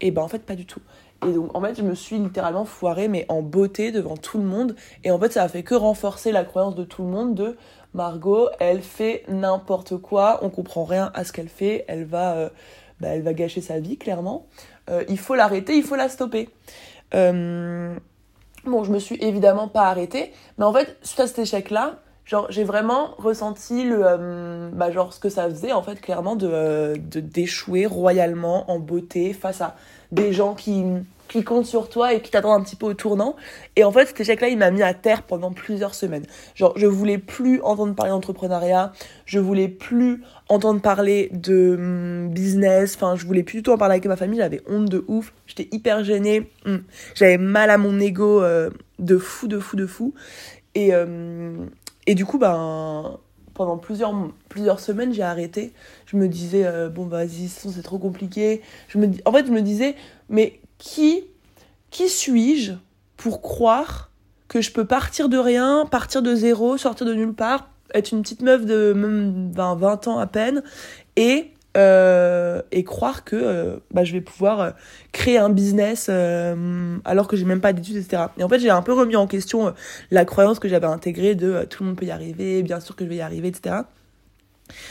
Et 0.00 0.10
ben, 0.10 0.22
en 0.22 0.28
fait, 0.28 0.40
pas 0.40 0.56
du 0.56 0.64
tout. 0.64 0.80
Et 1.26 1.32
donc, 1.32 1.56
en 1.56 1.60
fait, 1.60 1.76
je 1.76 1.82
me 1.82 1.94
suis 1.94 2.18
littéralement 2.18 2.64
foirée, 2.64 3.08
mais 3.08 3.24
en 3.28 3.42
beauté 3.42 3.90
devant 3.90 4.16
tout 4.16 4.38
le 4.38 4.44
monde. 4.44 4.76
Et 5.04 5.10
en 5.10 5.18
fait, 5.18 5.32
ça 5.32 5.42
a 5.42 5.48
fait 5.48 5.62
que 5.62 5.74
renforcer 5.74 6.32
la 6.32 6.44
croyance 6.44 6.74
de 6.74 6.84
tout 6.84 7.02
le 7.02 7.08
monde 7.08 7.34
de 7.34 7.56
Margot, 7.94 8.48
elle 8.60 8.82
fait 8.82 9.24
n'importe 9.28 9.96
quoi, 9.96 10.40
on 10.42 10.50
comprend 10.50 10.84
rien 10.84 11.10
à 11.14 11.24
ce 11.24 11.32
qu'elle 11.32 11.48
fait, 11.48 11.84
elle 11.88 12.04
va, 12.04 12.34
euh, 12.36 12.48
bah, 13.00 13.08
elle 13.08 13.22
va 13.22 13.32
gâcher 13.32 13.62
sa 13.62 13.80
vie, 13.80 13.96
clairement. 13.96 14.46
Euh, 14.90 15.02
il 15.08 15.18
faut 15.18 15.34
l'arrêter, 15.34 15.76
il 15.76 15.82
faut 15.82 15.96
la 15.96 16.10
stopper. 16.10 16.50
Euh, 17.14 17.96
bon, 18.64 18.84
je 18.84 18.92
me 18.92 18.98
suis 18.98 19.16
évidemment 19.16 19.68
pas 19.68 19.84
arrêtée, 19.84 20.32
mais 20.58 20.66
en 20.66 20.72
fait, 20.72 20.98
suite 21.02 21.20
à 21.20 21.26
cet 21.26 21.38
échec-là, 21.38 22.00
genre 22.26 22.46
j'ai 22.50 22.64
vraiment 22.64 23.14
ressenti 23.18 23.84
le 23.84 24.70
bah, 24.72 24.90
genre 24.90 25.12
ce 25.12 25.20
que 25.20 25.28
ça 25.28 25.48
faisait 25.48 25.72
en 25.72 25.82
fait 25.82 26.00
clairement 26.00 26.36
de 26.36 26.94
d'échouer 26.98 27.86
royalement 27.86 28.70
en 28.70 28.78
beauté 28.78 29.32
face 29.32 29.60
à 29.60 29.76
des 30.12 30.32
gens 30.32 30.54
qui, 30.54 30.84
qui 31.28 31.44
comptent 31.44 31.66
sur 31.66 31.88
toi 31.88 32.14
et 32.14 32.20
qui 32.20 32.30
t'attendent 32.30 32.60
un 32.60 32.64
petit 32.64 32.76
peu 32.76 32.86
au 32.86 32.94
tournant. 32.94 33.36
Et 33.74 33.84
en 33.84 33.92
fait, 33.92 34.06
cet 34.06 34.20
échec-là, 34.20 34.48
il 34.48 34.58
m'a 34.58 34.70
mis 34.70 34.82
à 34.82 34.94
terre 34.94 35.22
pendant 35.22 35.52
plusieurs 35.52 35.94
semaines. 35.94 36.24
Genre, 36.54 36.72
je 36.76 36.86
voulais 36.86 37.18
plus 37.18 37.60
entendre 37.62 37.94
parler 37.94 38.10
d'entrepreneuriat, 38.10 38.92
je 39.24 39.38
voulais 39.38 39.68
plus 39.68 40.22
entendre 40.48 40.80
parler 40.80 41.28
de 41.32 41.76
hum, 41.76 42.28
business, 42.30 42.94
enfin, 42.96 43.16
je 43.16 43.26
voulais 43.26 43.42
plus 43.42 43.58
du 43.58 43.62
tout 43.62 43.72
en 43.72 43.78
parler 43.78 43.94
avec 43.94 44.06
ma 44.06 44.16
famille, 44.16 44.38
j'avais 44.38 44.62
honte 44.68 44.88
de 44.88 45.04
ouf, 45.08 45.32
j'étais 45.46 45.68
hyper 45.72 46.04
gênée, 46.04 46.50
hum. 46.64 46.82
j'avais 47.14 47.38
mal 47.38 47.70
à 47.70 47.78
mon 47.78 47.98
ego 47.98 48.42
euh, 48.42 48.70
de 48.98 49.18
fou, 49.18 49.48
de 49.48 49.58
fou, 49.58 49.76
de 49.76 49.86
fou. 49.86 50.14
Et, 50.74 50.94
euh, 50.94 51.56
et 52.06 52.14
du 52.14 52.24
coup, 52.24 52.38
ben 52.38 53.18
pendant 53.56 53.78
plusieurs, 53.78 54.14
plusieurs 54.50 54.80
semaines, 54.80 55.14
j'ai 55.14 55.22
arrêté. 55.22 55.72
Je 56.04 56.16
me 56.16 56.28
disais, 56.28 56.66
euh, 56.66 56.90
bon, 56.90 57.06
vas-y, 57.06 57.48
c'est 57.48 57.82
trop 57.82 57.98
compliqué. 57.98 58.60
Je 58.88 58.98
me, 58.98 59.08
en 59.24 59.32
fait, 59.32 59.46
je 59.46 59.52
me 59.52 59.62
disais, 59.62 59.96
mais 60.28 60.60
qui, 60.76 61.24
qui 61.90 62.08
suis-je 62.10 62.72
pour 63.16 63.40
croire 63.40 64.10
que 64.48 64.60
je 64.60 64.70
peux 64.70 64.84
partir 64.84 65.30
de 65.30 65.38
rien, 65.38 65.86
partir 65.90 66.22
de 66.22 66.34
zéro, 66.34 66.76
sortir 66.76 67.06
de 67.06 67.14
nulle 67.14 67.32
part, 67.32 67.70
être 67.94 68.12
une 68.12 68.22
petite 68.22 68.42
meuf 68.42 68.66
de 68.66 68.92
même 68.92 69.50
20 69.52 70.06
ans 70.06 70.18
à 70.18 70.26
peine, 70.26 70.62
et 71.16 71.52
euh, 71.76 72.62
et 72.72 72.84
croire 72.84 73.22
que 73.22 73.36
euh, 73.36 73.76
bah, 73.90 74.02
je 74.02 74.12
vais 74.12 74.22
pouvoir 74.22 74.60
euh, 74.60 74.70
créer 75.12 75.36
un 75.36 75.50
business 75.50 76.08
alors 77.04 77.28
que 77.28 77.36
j'ai 77.36 77.44
même 77.44 77.60
pas 77.60 77.72
d'études, 77.72 77.96
etc. 77.96 78.24
Et 78.38 78.44
en 78.44 78.48
fait, 78.48 78.58
j'ai 78.58 78.70
un 78.70 78.82
peu 78.82 78.94
remis 78.94 79.16
en 79.16 79.26
question 79.26 79.74
la 80.10 80.24
croyance 80.24 80.58
que 80.58 80.68
j'avais 80.68 80.86
intégrée 80.86 81.34
de 81.34 81.66
tout 81.68 81.82
le 81.82 81.88
monde 81.88 81.98
peut 81.98 82.06
y 82.06 82.10
arriver, 82.10 82.62
bien 82.62 82.80
sûr 82.80 82.96
que 82.96 83.04
je 83.04 83.10
vais 83.10 83.16
y 83.16 83.20
arriver, 83.20 83.48
etc. 83.48 83.76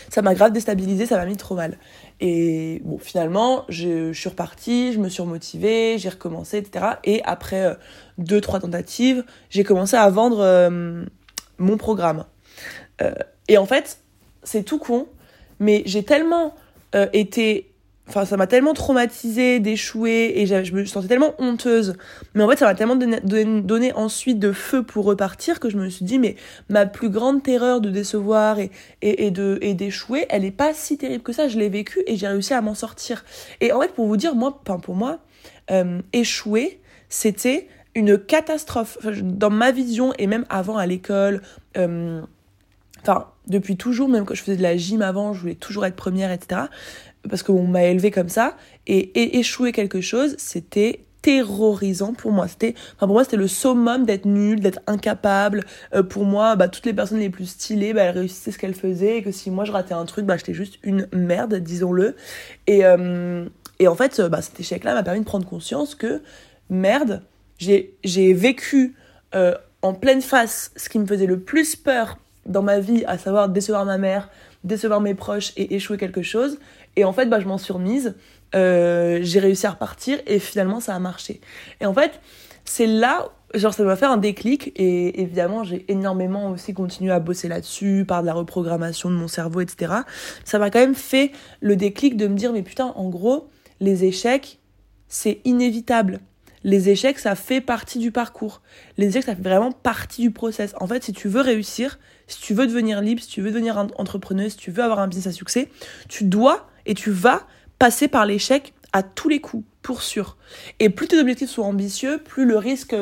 Ça 0.09 0.21
m'a 0.21 0.35
grave 0.35 0.51
déstabilisé, 0.51 1.05
ça 1.05 1.17
m'a 1.17 1.25
mis 1.25 1.37
trop 1.37 1.55
mal. 1.55 1.77
Et 2.21 2.81
bon, 2.85 2.97
finalement, 2.99 3.65
je, 3.67 4.13
suis 4.13 4.29
repartie, 4.29 4.93
je 4.93 4.99
me 4.99 5.09
suis 5.09 5.21
remotivée, 5.21 5.97
j'ai 5.97 6.09
recommencé, 6.09 6.57
etc. 6.57 6.85
Et 7.03 7.21
après 7.25 7.77
deux, 8.17 8.41
trois 8.41 8.59
tentatives, 8.59 9.25
j'ai 9.49 9.63
commencé 9.63 9.97
à 9.97 10.09
vendre 10.09 10.69
mon 11.57 11.77
programme. 11.77 12.25
et 13.47 13.57
en 13.57 13.65
fait, 13.65 13.99
c'est 14.43 14.63
tout 14.63 14.79
con, 14.79 15.07
mais 15.59 15.81
j'ai 15.85 16.03
tellement 16.03 16.53
euh, 16.95 17.07
était 17.13 17.67
enfin 18.07 18.25
ça 18.25 18.37
m'a 18.37 18.47
tellement 18.47 18.73
traumatisée 18.73 19.59
d'échouer 19.59 20.33
et 20.35 20.45
je 20.45 20.73
me 20.73 20.85
sentais 20.85 21.07
tellement 21.07 21.33
honteuse. 21.39 21.95
Mais 22.33 22.43
en 22.43 22.49
fait 22.49 22.57
ça 22.57 22.65
m'a 22.65 22.75
tellement 22.75 22.95
donné, 22.95 23.93
ensuite 23.93 24.39
de 24.39 24.51
feu 24.51 24.83
pour 24.83 25.05
repartir 25.05 25.59
que 25.59 25.69
je 25.69 25.77
me 25.77 25.89
suis 25.89 26.05
dit 26.05 26.19
mais 26.19 26.35
ma 26.69 26.85
plus 26.85 27.09
grande 27.09 27.41
terreur 27.43 27.81
de 27.81 27.89
décevoir 27.89 28.59
et, 28.59 28.71
et, 29.01 29.31
de 29.31 29.57
et 29.61 29.73
d'échouer 29.73 30.25
elle 30.29 30.45
est 30.45 30.51
pas 30.51 30.73
si 30.73 30.97
terrible 30.97 31.23
que 31.23 31.33
ça. 31.33 31.47
Je 31.47 31.57
l'ai 31.57 31.69
vécu 31.69 32.03
et 32.07 32.15
j'ai 32.15 32.27
réussi 32.27 32.53
à 32.53 32.61
m'en 32.61 32.75
sortir. 32.75 33.25
Et 33.61 33.71
en 33.71 33.81
fait 33.81 33.93
pour 33.93 34.05
vous 34.05 34.17
dire 34.17 34.35
moi 34.35 34.61
pour 34.63 34.95
moi 34.95 35.19
euh, 35.71 36.01
échouer 36.13 36.79
c'était 37.09 37.67
une 37.95 38.17
catastrophe. 38.17 38.97
Dans 39.23 39.49
ma 39.49 39.71
vision 39.71 40.13
et 40.19 40.27
même 40.27 40.45
avant 40.49 40.77
à 40.77 40.85
l'école 40.85 41.41
euh, 41.77 42.21
enfin 43.01 43.27
depuis 43.47 43.77
toujours, 43.77 44.09
même 44.09 44.25
quand 44.25 44.35
je 44.35 44.43
faisais 44.43 44.57
de 44.57 44.63
la 44.63 44.77
gym 44.77 45.01
avant, 45.01 45.33
je 45.33 45.41
voulais 45.41 45.55
toujours 45.55 45.85
être 45.85 45.95
première, 45.95 46.31
etc. 46.31 46.61
Parce 47.29 47.43
qu'on 47.43 47.67
m'a 47.67 47.83
élevé 47.85 48.11
comme 48.11 48.29
ça. 48.29 48.55
Et, 48.87 49.37
échouer 49.39 49.71
quelque 49.71 50.01
chose, 50.01 50.35
c'était 50.37 51.05
terrorisant 51.21 52.13
pour 52.13 52.31
moi. 52.31 52.47
C'était, 52.47 52.75
enfin 52.95 53.07
pour 53.07 53.15
moi, 53.15 53.23
c'était 53.23 53.37
le 53.37 53.47
summum 53.47 54.05
d'être 54.05 54.25
nul, 54.25 54.59
d'être 54.59 54.79
incapable. 54.85 55.63
Euh, 55.95 56.03
pour 56.03 56.23
moi, 56.23 56.55
bah, 56.55 56.67
toutes 56.67 56.85
les 56.85 56.93
personnes 56.93 57.19
les 57.19 57.31
plus 57.31 57.47
stylées, 57.47 57.93
bah, 57.93 58.03
elles 58.03 58.17
réussissaient 58.17 58.51
ce 58.51 58.59
qu'elles 58.59 58.75
faisaient. 58.75 59.17
Et 59.17 59.23
que 59.23 59.31
si 59.31 59.49
moi 59.49 59.65
je 59.65 59.71
ratais 59.71 59.95
un 59.95 60.05
truc, 60.05 60.25
bah, 60.25 60.37
j'étais 60.37 60.53
juste 60.53 60.77
une 60.83 61.07
merde, 61.13 61.55
disons-le. 61.55 62.15
Et, 62.67 62.85
euh, 62.85 63.45
et 63.79 63.87
en 63.87 63.95
fait, 63.95 64.21
bah, 64.21 64.41
cet 64.41 64.59
échec-là 64.59 64.93
m'a 64.93 65.03
permis 65.03 65.21
de 65.21 65.25
prendre 65.25 65.47
conscience 65.47 65.95
que, 65.95 66.21
merde, 66.69 67.23
j'ai 67.57 68.33
vécu 68.33 68.95
euh, 69.33 69.55
en 69.81 69.93
pleine 69.93 70.21
face 70.21 70.71
ce 70.75 70.89
qui 70.89 70.99
me 70.99 71.05
faisait 71.05 71.25
le 71.25 71.39
plus 71.39 71.75
peur 71.75 72.17
dans 72.45 72.61
ma 72.61 72.79
vie, 72.79 73.03
à 73.05 73.17
savoir 73.17 73.49
décevoir 73.49 73.85
ma 73.85 73.97
mère, 73.97 74.29
décevoir 74.63 75.01
mes 75.01 75.15
proches 75.15 75.53
et 75.57 75.75
échouer 75.75 75.97
quelque 75.97 76.21
chose. 76.21 76.59
Et 76.95 77.03
en 77.03 77.13
fait, 77.13 77.25
bah, 77.27 77.39
je 77.39 77.47
m'en 77.47 77.57
suis 77.57 77.73
remise, 77.73 78.15
euh, 78.55 79.19
j'ai 79.21 79.39
réussi 79.39 79.65
à 79.67 79.71
repartir 79.71 80.19
et 80.27 80.39
finalement 80.39 80.79
ça 80.79 80.95
a 80.95 80.99
marché. 80.99 81.41
Et 81.81 81.85
en 81.85 81.93
fait, 81.93 82.19
c'est 82.65 82.87
là 82.87 83.29
genre 83.53 83.73
ça 83.73 83.83
m'a 83.83 83.95
fait 83.95 84.05
un 84.05 84.17
déclic 84.17 84.71
et 84.75 85.21
évidemment 85.21 85.63
j'ai 85.63 85.85
énormément 85.87 86.49
aussi 86.49 86.73
continué 86.73 87.11
à 87.11 87.19
bosser 87.19 87.47
là-dessus 87.47 88.03
par 88.05 88.21
de 88.21 88.25
la 88.25 88.33
reprogrammation 88.33 89.09
de 89.09 89.15
mon 89.15 89.27
cerveau 89.27 89.61
etc 89.61 89.93
ça 90.43 90.59
m'a 90.59 90.69
quand 90.69 90.79
même 90.79 90.95
fait 90.95 91.31
le 91.61 91.75
déclic 91.75 92.17
de 92.17 92.27
me 92.27 92.35
dire 92.35 92.51
mais 92.51 92.63
putain 92.63 92.91
en 92.95 93.07
gros 93.07 93.49
les 93.79 94.03
échecs 94.03 94.59
c'est 95.07 95.39
inévitable 95.45 96.19
les 96.63 96.89
échecs 96.89 97.19
ça 97.19 97.35
fait 97.35 97.61
partie 97.61 97.99
du 97.99 98.11
parcours 98.11 98.61
les 98.97 99.09
échecs 99.09 99.23
ça 99.23 99.35
fait 99.35 99.43
vraiment 99.43 99.71
partie 99.71 100.23
du 100.23 100.31
process 100.31 100.73
en 100.81 100.87
fait 100.87 101.03
si 101.03 101.13
tu 101.13 101.29
veux 101.29 101.41
réussir 101.41 101.99
si 102.27 102.41
tu 102.41 102.53
veux 102.53 102.67
devenir 102.67 103.01
libre 103.01 103.21
si 103.21 103.27
tu 103.27 103.41
veux 103.41 103.51
devenir 103.51 103.77
entrepreneur 103.77 104.49
si 104.49 104.57
tu 104.57 104.71
veux 104.71 104.83
avoir 104.83 104.99
un 104.99 105.07
business 105.07 105.27
à 105.27 105.31
succès 105.31 105.69
tu 106.07 106.23
dois 106.23 106.67
et 106.85 106.93
tu 106.93 107.11
vas 107.11 107.45
passer 107.79 108.07
par 108.07 108.25
l'échec 108.25 108.73
à 108.93 109.03
tous 109.03 109.27
les 109.27 109.41
coups 109.41 109.65
pour 109.81 110.01
sûr. 110.01 110.37
Et 110.79 110.89
plus 110.89 111.07
tes 111.07 111.19
objectifs 111.19 111.49
sont 111.49 111.63
ambitieux, 111.63 112.17
plus 112.17 112.45
le 112.45 112.57
risque 112.57 112.95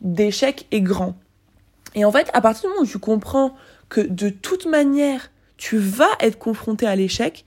d'échec 0.00 0.66
est 0.72 0.80
grand. 0.80 1.16
Et 1.94 2.04
en 2.04 2.12
fait, 2.12 2.28
à 2.34 2.40
partir 2.40 2.62
du 2.62 2.68
moment 2.74 2.82
où 2.82 2.86
tu 2.86 2.98
comprends 2.98 3.54
que 3.88 4.00
de 4.00 4.28
toute 4.28 4.66
manière, 4.66 5.30
tu 5.56 5.78
vas 5.78 6.10
être 6.20 6.38
confronté 6.38 6.86
à 6.86 6.96
l'échec, 6.96 7.44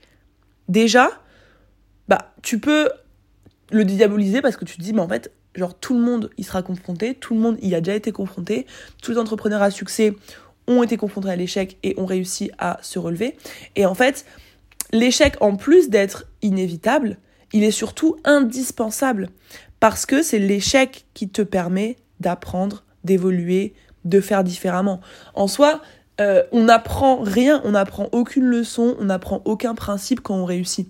déjà, 0.68 1.10
bah, 2.08 2.32
tu 2.42 2.58
peux 2.58 2.88
le 3.70 3.84
diaboliser 3.84 4.42
parce 4.42 4.56
que 4.56 4.64
tu 4.64 4.78
te 4.78 4.82
dis, 4.82 4.92
mais 4.92 5.00
en 5.00 5.08
fait, 5.08 5.30
genre, 5.54 5.74
tout 5.78 5.94
le 5.94 6.00
monde 6.00 6.30
y 6.38 6.42
sera 6.42 6.62
confronté, 6.62 7.14
tout 7.14 7.34
le 7.34 7.40
monde 7.40 7.58
y 7.62 7.74
a 7.74 7.80
déjà 7.80 7.94
été 7.94 8.10
confronté, 8.10 8.66
tous 9.02 9.12
les 9.12 9.18
entrepreneurs 9.18 9.62
à 9.62 9.70
succès 9.70 10.16
ont 10.66 10.82
été 10.82 10.96
confrontés 10.96 11.30
à 11.30 11.36
l'échec 11.36 11.78
et 11.82 11.94
ont 11.98 12.06
réussi 12.06 12.50
à 12.58 12.78
se 12.82 12.98
relever. 12.98 13.36
Et 13.76 13.86
en 13.86 13.94
fait, 13.94 14.24
l'échec, 14.92 15.36
en 15.40 15.56
plus 15.56 15.90
d'être 15.90 16.26
inévitable, 16.42 17.18
il 17.52 17.64
est 17.64 17.70
surtout 17.70 18.16
indispensable 18.24 19.28
parce 19.80 20.06
que 20.06 20.22
c'est 20.22 20.38
l'échec 20.38 21.06
qui 21.14 21.28
te 21.28 21.42
permet 21.42 21.96
d'apprendre, 22.20 22.84
d'évoluer, 23.04 23.74
de 24.04 24.20
faire 24.20 24.44
différemment. 24.44 25.00
En 25.34 25.48
soi, 25.48 25.82
euh, 26.20 26.42
on 26.52 26.64
n'apprend 26.64 27.20
rien, 27.20 27.60
on 27.64 27.72
n'apprend 27.72 28.08
aucune 28.12 28.44
leçon, 28.44 28.96
on 29.00 29.06
n'apprend 29.06 29.42
aucun 29.44 29.74
principe 29.74 30.20
quand 30.20 30.36
on 30.36 30.44
réussit. 30.44 30.88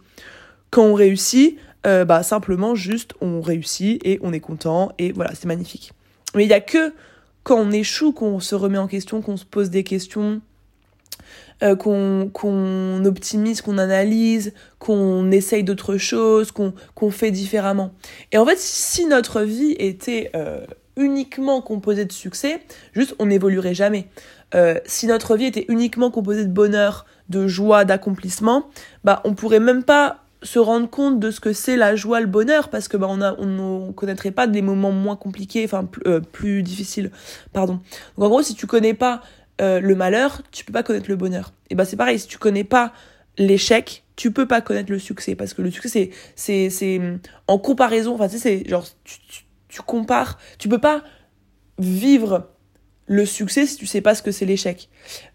Quand 0.71 0.85
on 0.85 0.95
réussit, 0.95 1.59
euh, 1.87 2.05
bah 2.05 2.23
simplement 2.23 2.75
juste 2.75 3.15
on 3.21 3.41
réussit 3.41 4.01
et 4.07 4.21
on 4.23 4.33
est 4.33 4.41
content 4.41 4.93
et 4.99 5.13
voilà, 5.13 5.35
c'est 5.35 5.47
magnifique. 5.47 5.93
Mais 6.35 6.45
il 6.45 6.49
n'y 6.49 6.55
a 6.55 6.61
que 6.61 6.93
quand 7.43 7.57
on 7.57 7.71
échoue 7.71 8.13
qu'on 8.13 8.41
se 8.41 8.55
remet 8.55 8.79
en 8.79 8.87
question, 8.87 9.23
qu'on 9.23 9.37
se 9.37 9.45
pose 9.45 9.71
des 9.71 9.85
questions, 9.85 10.41
euh, 11.63 11.77
qu'on 11.77 13.05
optimise, 13.05 13.63
qu'on 13.63 13.79
analyse, 13.79 14.53
qu'on 14.81 15.31
essaye 15.31 15.63
d'autres 15.63 15.97
choses, 15.97 16.51
qu'on 16.51 17.11
fait 17.11 17.31
différemment. 17.31 17.93
Et 18.33 18.39
en 18.39 18.45
fait, 18.45 18.59
si 18.59 19.07
notre 19.07 19.43
vie 19.43 19.77
était 19.79 20.31
euh, 20.35 20.67
uniquement 20.97 21.63
composée 21.63 22.05
de 22.05 22.13
succès, 22.13 22.63
juste 22.95 23.15
on 23.21 23.27
n'évoluerait 23.27 23.75
jamais. 23.75 24.09
Euh, 24.55 24.79
si 24.87 25.07
notre 25.07 25.37
vie 25.37 25.45
était 25.45 25.65
uniquement 25.69 26.11
composée 26.11 26.45
de 26.45 26.53
bonheur, 26.53 27.07
de 27.29 27.47
joie, 27.47 27.85
d'accomplissement, 27.85 28.67
bah 29.05 29.23
on 29.25 29.35
pourrait 29.35 29.61
même 29.61 29.85
pas 29.85 30.22
se 30.43 30.59
rendre 30.59 30.89
compte 30.89 31.21
de 31.21 31.31
ce 31.31 31.41
que 31.41 31.53
c'est 31.53 31.77
la 31.77 31.97
joie, 31.97 32.21
le 32.21 32.27
bonheur, 32.27 32.69
parce 32.69 32.89
que 32.89 32.97
bah, 32.97 33.07
on 33.09 33.21
a, 33.21 33.35
on 33.39 33.93
connaîtrait 33.93 34.31
pas 34.31 34.47
des 34.47 34.63
moments 34.63 34.93
moins 34.93 35.17
compliqués, 35.17 35.65
enfin 35.65 35.85
plus, 35.85 36.21
plus 36.21 36.63
difficiles, 36.63 37.11
pardon. 37.53 37.81
Donc 38.17 38.27
en 38.27 38.29
gros, 38.29 38.43
si 38.43 38.55
tu 38.55 38.67
connais 38.67 38.95
pas 38.95 39.23
euh, 39.61 39.81
le 39.81 39.95
malheur, 39.95 40.43
tu 40.51 40.65
peux 40.65 40.73
pas 40.73 40.83
connaître 40.83 41.09
le 41.09 41.17
bonheur. 41.17 41.53
Et 41.71 41.75
ben 41.75 41.85
c'est 41.85 41.97
pareil, 41.97 42.19
si 42.19 42.27
tu 42.27 42.39
connais 42.39 42.65
pas 42.65 42.93
l'échec, 43.39 44.05
tu 44.17 44.31
peux 44.31 44.47
pas 44.47 44.61
connaître 44.61 44.91
le 44.91 44.99
succès 44.99 45.35
parce 45.35 45.55
que 45.55 45.63
le 45.63 45.71
succès 45.71 45.89
c'est 45.89 46.11
c'est 46.35 46.71
c'est 46.71 47.01
en 47.47 47.59
comparaison, 47.59 48.15
enfin 48.15 48.29
tu 48.29 48.39
sais 48.39 48.63
c'est 48.63 48.69
genre 48.69 48.87
tu, 49.05 49.19
tu, 49.69 49.83
compares, 49.83 50.39
tu 50.59 50.69
peux 50.69 50.81
pas 50.81 51.03
vivre 51.79 52.49
le 53.07 53.27
succès 53.27 53.67
si 53.67 53.77
tu 53.77 53.87
sais 53.87 54.01
pas 54.01 54.15
ce 54.15 54.23
que 54.23 54.33
c'est 54.33 54.47
l'échec. 54.47 54.89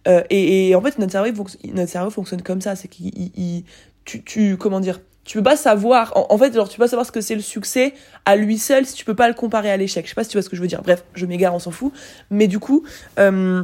Euh, 0.08 0.24
et, 0.30 0.70
et, 0.70 0.76
en 0.76 0.82
fait 0.82 0.98
notre 1.00 1.12
cerveau 1.12 1.46
notre 1.74 1.90
cerveau 1.90 2.10
fonctionne 2.10 2.42
comme 2.42 2.62
ça, 2.62 2.76
c'est 2.76 2.88
qu'il 2.88 3.64
tu 4.08 4.24
tu 4.24 4.58
comment 4.58 4.80
dire 4.80 5.00
tu 5.24 5.38
peux 5.38 5.44
pas 5.44 5.58
savoir 5.58 6.14
en, 6.16 6.38
fait 6.38 6.54
genre 6.54 6.68
tu 6.70 6.78
peux 6.78 6.84
pas 6.84 6.88
savoir 6.88 7.06
ce 7.06 7.12
que 7.12 7.22
c'est 7.22 7.36
le 7.36 7.42
succès 7.42 7.94
à 8.26 8.36
lui 8.36 8.58
seul 8.58 8.86
si 8.86 8.96
tu 8.96 9.06
peux 9.06 9.16
pas 9.16 9.28
le 9.28 9.34
comparer 9.36 9.70
à 9.70 9.78
l'échec 9.78 10.06
je 10.06 10.10
sais 10.10 10.16
pas 10.16 10.24
si 10.24 10.30
tu 10.30 10.38
vois 10.38 10.42
ce 10.42 10.50
que 10.50 10.56
je 10.56 10.62
veux 10.62 10.68
dire 10.68 10.82
bref 10.82 11.04
je 11.14 11.26
m'égare 11.26 11.54
on 11.54 11.60
s'en 11.60 11.72
fout 11.72 11.94
mais 12.32 12.48
du 12.48 12.60
coup 12.60 12.86
euh, 13.20 13.62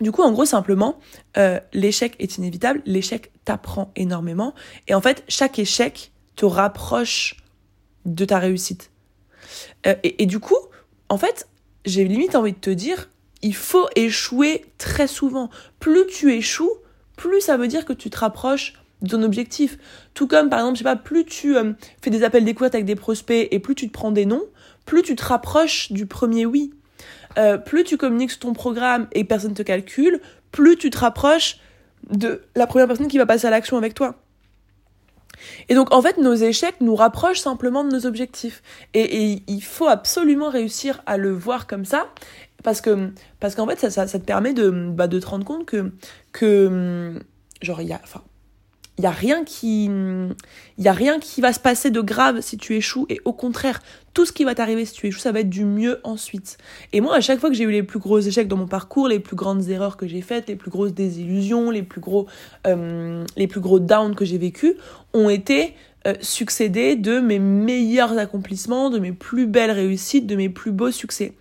du 0.00 0.12
coup, 0.12 0.22
en 0.22 0.32
gros, 0.32 0.46
simplement, 0.46 0.98
euh, 1.36 1.60
l'échec 1.72 2.16
est 2.18 2.38
inévitable, 2.38 2.82
l'échec 2.86 3.30
t'apprend 3.44 3.92
énormément, 3.96 4.54
et 4.88 4.94
en 4.94 5.00
fait, 5.00 5.24
chaque 5.28 5.58
échec 5.58 6.12
te 6.36 6.46
rapproche 6.46 7.36
de 8.06 8.24
ta 8.24 8.38
réussite. 8.38 8.90
Euh, 9.86 9.94
et, 10.02 10.26
du 10.26 10.40
coup, 10.40 10.56
en 11.08 11.18
fait, 11.18 11.48
j'ai 11.84 12.04
limite 12.04 12.34
envie 12.34 12.52
de 12.52 12.58
te 12.58 12.70
dire, 12.70 13.10
il 13.42 13.54
faut 13.54 13.88
échouer 13.94 14.64
très 14.78 15.06
souvent. 15.06 15.50
Plus 15.80 16.06
tu 16.06 16.32
échoues, 16.32 16.72
plus 17.16 17.40
ça 17.40 17.56
veut 17.58 17.68
dire 17.68 17.84
que 17.84 17.92
tu 17.92 18.08
te 18.08 18.18
rapproches 18.18 18.74
de 19.02 19.08
ton 19.08 19.22
objectif. 19.22 19.78
Tout 20.14 20.26
comme, 20.26 20.48
par 20.50 20.60
exemple, 20.60 20.76
je 20.76 20.78
sais 20.78 20.84
pas, 20.84 20.96
plus 20.96 21.24
tu 21.24 21.56
euh, 21.56 21.72
fais 22.02 22.10
des 22.10 22.22
appels 22.22 22.44
découvertes 22.44 22.74
avec 22.74 22.86
des 22.86 22.96
prospects 22.96 23.48
et 23.50 23.58
plus 23.58 23.74
tu 23.74 23.88
te 23.88 23.92
prends 23.92 24.10
des 24.12 24.26
noms, 24.26 24.44
plus 24.86 25.02
tu 25.02 25.16
te 25.16 25.24
rapproches 25.24 25.92
du 25.92 26.06
premier 26.06 26.46
oui. 26.46 26.72
Euh, 27.38 27.58
plus 27.58 27.84
tu 27.84 27.96
communiques 27.96 28.32
sur 28.32 28.40
ton 28.40 28.52
programme 28.52 29.06
et 29.12 29.24
personne 29.24 29.50
ne 29.50 29.56
te 29.56 29.62
calcule, 29.62 30.20
plus 30.50 30.76
tu 30.76 30.90
te 30.90 30.98
rapproches 30.98 31.58
de 32.10 32.42
la 32.56 32.66
première 32.66 32.88
personne 32.88 33.08
qui 33.08 33.18
va 33.18 33.26
passer 33.26 33.46
à 33.46 33.50
l'action 33.50 33.76
avec 33.76 33.94
toi. 33.94 34.16
Et 35.68 35.74
donc 35.74 35.92
en 35.94 36.02
fait, 36.02 36.18
nos 36.18 36.34
échecs 36.34 36.76
nous 36.80 36.94
rapprochent 36.94 37.40
simplement 37.40 37.84
de 37.84 37.90
nos 37.90 38.04
objectifs. 38.06 38.62
Et, 38.94 39.42
il 39.46 39.62
faut 39.62 39.86
absolument 39.86 40.50
réussir 40.50 41.02
à 41.06 41.16
le 41.16 41.30
voir 41.30 41.66
comme 41.66 41.84
ça, 41.84 42.08
parce 42.62 42.80
que 42.80 43.10
parce 43.38 43.54
qu'en 43.54 43.66
fait, 43.66 43.78
ça, 43.78 43.90
ça, 43.90 44.18
te 44.18 44.24
permet 44.24 44.52
de, 44.52 44.70
bah, 44.70 45.06
de 45.06 45.18
te 45.18 45.26
rendre 45.26 45.44
compte 45.44 45.64
que, 45.66 45.92
que 46.32 47.14
genre, 47.62 47.80
il 47.80 47.88
y 47.88 47.92
a, 47.92 48.00
enfin, 48.02 48.22
il 49.00 49.04
y 49.04 50.88
a 50.88 50.92
rien 50.92 51.18
qui 51.18 51.40
va 51.40 51.52
se 51.52 51.60
passer 51.60 51.90
de 51.90 52.00
grave 52.00 52.40
si 52.40 52.56
tu 52.56 52.76
échoues. 52.76 53.06
Et 53.08 53.20
au 53.24 53.32
contraire 53.32 53.80
tout 54.12 54.26
ce 54.26 54.32
qui 54.32 54.44
va 54.44 54.54
t'arriver 54.54 54.84
si 54.84 54.92
tu 54.92 55.06
échoues 55.06 55.20
ça 55.20 55.32
va 55.32 55.40
être 55.40 55.50
du 55.50 55.64
mieux 55.64 56.00
ensuite. 56.04 56.58
Et 56.92 57.00
moi 57.00 57.16
à 57.16 57.20
chaque 57.20 57.40
fois 57.40 57.48
que 57.48 57.56
j'ai 57.56 57.64
eu 57.64 57.70
les 57.70 57.82
plus 57.82 57.98
gros 57.98 58.18
échecs 58.18 58.48
dans 58.48 58.56
mon 58.56 58.66
parcours 58.66 59.08
les 59.08 59.20
plus 59.20 59.36
grandes 59.36 59.68
erreurs 59.68 59.96
que 59.96 60.06
j'ai 60.06 60.20
faites 60.20 60.48
les 60.48 60.56
plus 60.56 60.70
grosses 60.70 60.94
désillusions 60.94 61.70
les 61.70 61.82
plus 61.82 62.00
gros 62.00 62.26
euh, 62.66 63.24
downs 63.36 64.14
que 64.14 64.24
j'ai 64.24 64.38
vécu 64.38 64.74
ont 65.12 65.30
été 65.30 65.74
euh, 66.06 66.14
succédés 66.20 66.96
de 66.96 67.20
mes 67.20 67.38
meilleurs 67.38 68.16
accomplissements 68.16 68.90
de 68.90 68.98
mes 68.98 69.12
plus 69.12 69.46
belles 69.46 69.70
réussites 69.70 70.26
de 70.26 70.34
mes 70.34 70.48
plus 70.48 70.72
beaux 70.72 70.90
succès. 70.90 71.34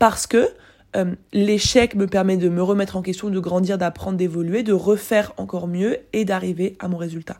Parce 0.00 0.26
que 0.26 0.48
euh, 0.96 1.14
l'échec 1.32 1.94
me 1.94 2.06
permet 2.06 2.36
de 2.36 2.48
me 2.48 2.62
remettre 2.62 2.96
en 2.96 3.02
question, 3.02 3.30
de 3.30 3.38
grandir, 3.38 3.78
d'apprendre, 3.78 4.16
d'évoluer, 4.16 4.62
de 4.62 4.72
refaire 4.72 5.32
encore 5.36 5.68
mieux 5.68 5.98
et 6.12 6.24
d'arriver 6.24 6.76
à 6.80 6.88
mon 6.88 6.96
résultat. 6.96 7.36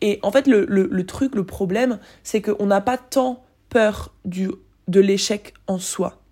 Et 0.00 0.18
en 0.22 0.30
fait, 0.30 0.46
le, 0.46 1.06
truc, 1.06 1.34
le 1.34 1.44
problème, 1.44 1.98
c'est 2.22 2.40
qu'on 2.40 2.66
n'a 2.66 2.80
pas 2.80 2.96
tant 2.96 3.44
peur 3.68 4.14
du, 4.24 4.50
de 4.88 5.00
l'échec 5.00 5.52
en 5.66 5.78
soi. 5.78 6.22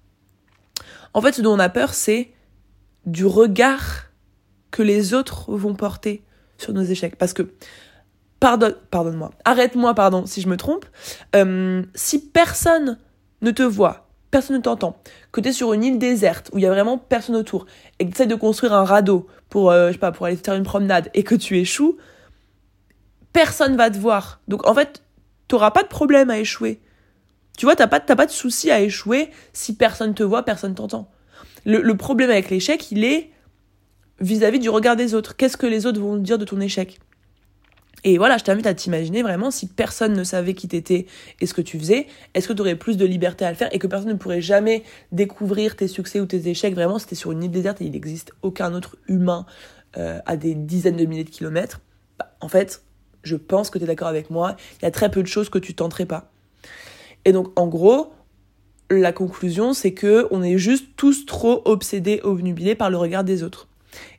En 1.13 1.21
fait, 1.21 1.33
ce 1.33 1.43
dont 1.43 1.53
on 1.53 1.59
a 1.59 1.69
peur, 1.69 1.93
c'est 1.93 2.33
du 3.05 3.27
regard 3.27 4.11
que 4.71 4.83
les 4.83 5.13
autres 5.15 5.55
vont 5.55 5.75
porter 5.75 6.25
sur 6.57 6.73
nos 6.73 6.83
échecs. 6.83 7.17
Parce 7.17 7.35
que, 7.35 7.53
pardonne, 8.41 8.75
pardonne-moi, 8.91 9.31
arrête-moi, 9.45 9.95
pardon, 9.95 10.25
si 10.25 10.41
je 10.41 10.49
me 10.49 10.57
trompe, 10.57 10.87
euh, 11.37 11.83
si 11.95 12.31
personne 12.31 12.99
ne 13.43 13.51
te 13.51 13.63
voit, 13.63 14.04
personne 14.35 14.57
ne 14.57 14.63
t'entend, 14.63 14.97
que 15.31 15.41
tu 15.41 15.51
es 15.51 15.53
sur 15.53 15.73
une 15.75 15.85
île 15.85 15.97
déserte 15.97 16.51
où 16.53 16.59
il 16.59 16.63
y 16.63 16.67
a 16.67 16.71
vraiment 16.71 16.99
personne 16.99 17.37
autour 17.37 17.67
et 18.01 18.05
que 18.05 18.11
tu 18.11 18.17
essaies 18.17 18.27
de 18.27 18.35
construire 18.35 18.73
un 18.73 18.85
radeau 18.85 19.29
pour, 19.49 19.71
euh, 19.71 19.89
je 19.89 19.93
sais 19.93 19.99
pas, 19.99 20.11
pour 20.11 20.27
aller 20.27 20.35
faire 20.35 20.55
une 20.55 20.65
promenade 20.65 21.09
et 21.15 21.23
que 21.23 21.37
tu 21.37 21.57
échoues, 21.57 21.99
personne 23.33 23.77
va 23.77 23.91
te 23.91 23.97
voir. 23.97 24.41
Donc 24.49 24.67
en 24.67 24.75
fait, 24.75 25.05
tu 25.47 25.55
n'auras 25.55 25.71
pas 25.71 25.85
de 25.85 25.89
problème 25.89 26.31
à 26.31 26.41
échouer. 26.41 26.81
Tu 27.57 27.65
vois, 27.65 27.77
t'as 27.77 27.87
pas, 27.87 28.01
pas 28.01 28.27
de 28.27 28.33
souci 28.33 28.73
à 28.73 28.81
échouer 28.81 29.31
si 29.53 29.77
personne 29.77 30.15
te 30.15 30.25
voit, 30.25 30.43
personne 30.45 30.75
t'entend. 30.75 31.09
Le, 31.65 31.95
problème 31.95 32.31
avec 32.31 32.51
l'échec, 32.51 32.91
il 32.91 33.05
est 33.05 33.31
vis-à-vis 34.19 34.59
-vis 34.59 34.63
du 34.63 34.69
regard 34.69 34.97
des 34.97 35.15
autres. 35.15 35.37
Qu'est-ce 35.37 35.57
que 35.57 35.69
les 35.69 35.87
autres 35.87 36.01
vont 36.01 36.17
dire 36.17 36.39
de 36.39 36.45
ton 36.45 36.61
échec? 36.61 36.99
Et 38.05 38.19
voilà, 38.19 38.37
je 38.37 38.45
t'invite 38.45 38.67
à 38.67 38.75
t'imaginer 38.75 39.23
vraiment 39.23 39.51
si 39.51 39.67
personne 39.67 40.13
ne 40.13 40.25
savait 40.25 40.53
qui 40.53 40.69
t'étais 40.69 41.07
et 41.41 41.47
ce 41.47 41.55
que 41.55 41.63
tu 41.63 41.79
faisais, 41.79 42.07
est-ce 42.35 42.47
que 42.47 42.53
tu 42.53 42.61
aurais 42.61 42.77
plus 42.77 42.99
de 42.99 43.07
liberté 43.07 43.47
à 43.47 43.51
le 43.51 43.57
faire 43.57 43.75
et 43.75 43.79
que 43.79 43.87
personne 43.87 44.11
ne 44.11 44.15
pourrait 44.15 44.43
jamais 44.43 44.83
découvrir 45.11 45.75
tes 45.75 45.89
succès 45.89 46.21
ou 46.21 46.27
tes 46.27 46.47
échecs? 46.49 46.75
Vraiment, 46.75 46.99
c'était 46.99 47.15
sur 47.15 47.33
une 47.33 47.43
île 47.43 47.51
déserte 47.51 47.81
et 47.81 47.87
il 47.87 47.93
n'existe 47.93 48.33
aucun 48.43 48.75
autre 48.75 48.99
humain 49.09 49.47
euh, 49.97 50.19
à 50.27 50.37
des 50.37 50.55
dizaines 50.55 50.97
de 50.97 51.07
milliers 51.07 51.25
de 51.25 51.31
kilomètres. 51.31 51.81
Bah, 52.19 52.37
en 52.43 52.49
fait, 52.49 52.83
je 53.23 53.37
pense 53.37 53.71
que 53.71 53.79
tu 53.79 53.85
es 53.85 53.87
d'accord 53.87 54.09
avec 54.09 54.29
moi, 54.29 54.57
il 54.81 54.85
y 54.85 54.89
a 54.89 54.91
très 54.91 55.11
peu 55.11 55.23
de 55.23 55.29
choses 55.29 55.49
que 55.49 55.59
tu 55.59 55.75
tenterais 55.75 56.07
pas. 56.07 56.31
Et 57.25 57.33
donc, 57.33 57.59
en 57.59 57.69
gros, 57.69 58.13
la 58.91 59.13
conclusion, 59.13 59.73
c'est 59.73 59.95
que 59.95 60.29
on 60.31 60.43
est 60.43 60.59
juste 60.59 60.89
tous 60.97 61.25
trop 61.25 61.63
obsédés, 61.65 62.21
obnubilés 62.23 62.75
par 62.75 62.91
le 62.91 62.99
regard 62.99 63.25
des 63.25 63.43
autres. 63.43 63.67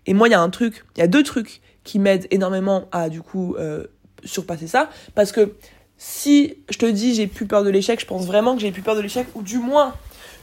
Et 0.07 0.15
moi, 0.15 0.27
il 0.27 0.31
y 0.31 0.35
a 0.35 0.41
un 0.41 0.49
truc, 0.49 0.85
il 0.97 1.01
y 1.01 1.03
a 1.03 1.07
deux 1.07 1.21
trucs 1.21 1.61
qui 1.85 1.99
m'aide 1.99 2.27
énormément 2.31 2.89
à 2.91 3.07
du 3.07 3.21
coup 3.21 3.55
euh, 3.57 3.85
surpasser 4.25 4.67
ça. 4.67 4.89
Parce 5.13 5.31
que 5.31 5.55
si 5.97 6.57
je 6.69 6.77
te 6.77 6.85
dis 6.85 7.15
j'ai 7.15 7.27
plus 7.27 7.45
peur 7.45 7.63
de 7.63 7.69
l'échec, 7.69 8.01
je 8.01 8.05
pense 8.05 8.25
vraiment 8.25 8.55
que 8.55 8.61
j'ai 8.61 8.71
plus 8.71 8.81
peur 8.81 8.95
de 8.95 9.01
l'échec, 9.01 9.27
ou 9.35 9.41
du 9.41 9.59
moins 9.59 9.93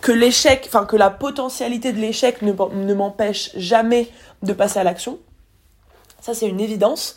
que 0.00 0.12
l'échec, 0.12 0.64
enfin 0.66 0.86
que 0.86 0.96
la 0.96 1.10
potentialité 1.10 1.92
de 1.92 1.98
l'échec 1.98 2.40
ne, 2.40 2.52
ne 2.52 2.94
m'empêche 2.94 3.50
jamais 3.56 4.08
de 4.42 4.54
passer 4.54 4.78
à 4.78 4.84
l'action. 4.84 5.18
Ça, 6.22 6.34
c'est 6.34 6.46
une 6.46 6.60
évidence. 6.60 7.16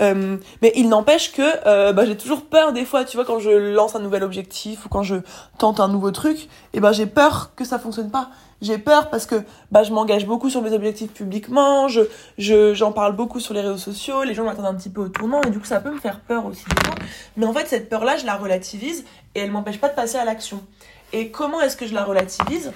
Euh, 0.00 0.38
mais 0.62 0.72
il 0.76 0.88
n'empêche 0.88 1.32
que 1.32 1.42
euh, 1.66 1.92
bah, 1.92 2.06
j'ai 2.06 2.16
toujours 2.16 2.46
peur 2.46 2.72
des 2.72 2.86
fois, 2.86 3.04
tu 3.04 3.18
vois, 3.18 3.26
quand 3.26 3.38
je 3.38 3.50
lance 3.50 3.94
un 3.94 4.00
nouvel 4.00 4.24
objectif 4.24 4.86
ou 4.86 4.88
quand 4.88 5.02
je 5.02 5.16
tente 5.58 5.78
un 5.78 5.88
nouveau 5.88 6.10
truc, 6.10 6.48
et 6.72 6.80
ben 6.80 6.92
j'ai 6.92 7.06
peur 7.06 7.52
que 7.54 7.66
ça 7.66 7.78
fonctionne 7.78 8.10
pas. 8.10 8.30
J'ai 8.62 8.78
peur 8.78 9.10
parce 9.10 9.26
que 9.26 9.42
bah, 9.70 9.82
je 9.82 9.92
m'engage 9.92 10.26
beaucoup 10.26 10.48
sur 10.48 10.62
mes 10.62 10.72
objectifs 10.72 11.12
publiquement, 11.12 11.88
je, 11.88 12.02
je, 12.38 12.72
j'en 12.72 12.90
parle 12.90 13.14
beaucoup 13.14 13.38
sur 13.38 13.52
les 13.52 13.60
réseaux 13.60 13.76
sociaux, 13.76 14.22
les 14.24 14.32
gens 14.32 14.44
m'attendent 14.44 14.66
un 14.66 14.74
petit 14.74 14.88
peu 14.88 15.02
au 15.02 15.08
tournant 15.08 15.42
et 15.42 15.50
du 15.50 15.58
coup 15.58 15.66
ça 15.66 15.80
peut 15.80 15.90
me 15.90 15.98
faire 15.98 16.20
peur 16.20 16.46
aussi 16.46 16.64
des. 16.64 17.02
Mais 17.36 17.44
en 17.44 17.52
fait, 17.52 17.66
cette 17.66 17.88
peur-là, 17.90 18.16
je 18.16 18.24
la 18.24 18.36
relativise 18.36 19.04
et 19.34 19.40
elle 19.40 19.50
m'empêche 19.50 19.78
pas 19.78 19.88
de 19.88 19.94
passer 19.94 20.16
à 20.16 20.24
l'action. 20.24 20.62
Et 21.12 21.30
comment 21.30 21.60
est-ce 21.60 21.76
que 21.76 21.86
je 21.86 21.94
la 21.94 22.04
relativise? 22.04 22.72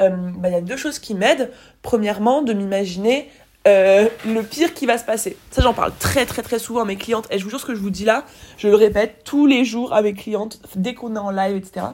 Euh, 0.00 0.10
bah, 0.10 0.48
Il 0.48 0.52
y 0.52 0.56
a 0.56 0.60
deux 0.60 0.76
choses 0.76 0.98
qui 0.98 1.14
m'aident. 1.14 1.50
Premièrement, 1.82 2.42
de 2.42 2.52
m'imaginer 2.52 3.30
euh, 3.68 4.08
le 4.26 4.42
pire 4.42 4.74
qui 4.74 4.86
va 4.86 4.98
se 4.98 5.04
passer. 5.04 5.36
Ça, 5.50 5.62
j'en 5.62 5.74
parle 5.74 5.92
très 5.98 6.26
très 6.26 6.42
très 6.42 6.58
souvent 6.58 6.82
à 6.82 6.84
mes 6.84 6.96
clientes. 6.96 7.26
Et 7.30 7.38
je 7.38 7.44
vous 7.44 7.50
jure 7.50 7.60
ce 7.60 7.66
que 7.66 7.74
je 7.74 7.80
vous 7.80 7.90
dis 7.90 8.04
là, 8.04 8.24
je 8.58 8.68
le 8.68 8.74
répète 8.74 9.22
tous 9.24 9.46
les 9.46 9.64
jours 9.64 9.92
à 9.92 10.02
mes 10.02 10.14
clientes, 10.14 10.60
dès 10.76 10.94
qu'on 10.94 11.14
est 11.14 11.18
en 11.18 11.30
live, 11.30 11.56
etc. 11.56 11.86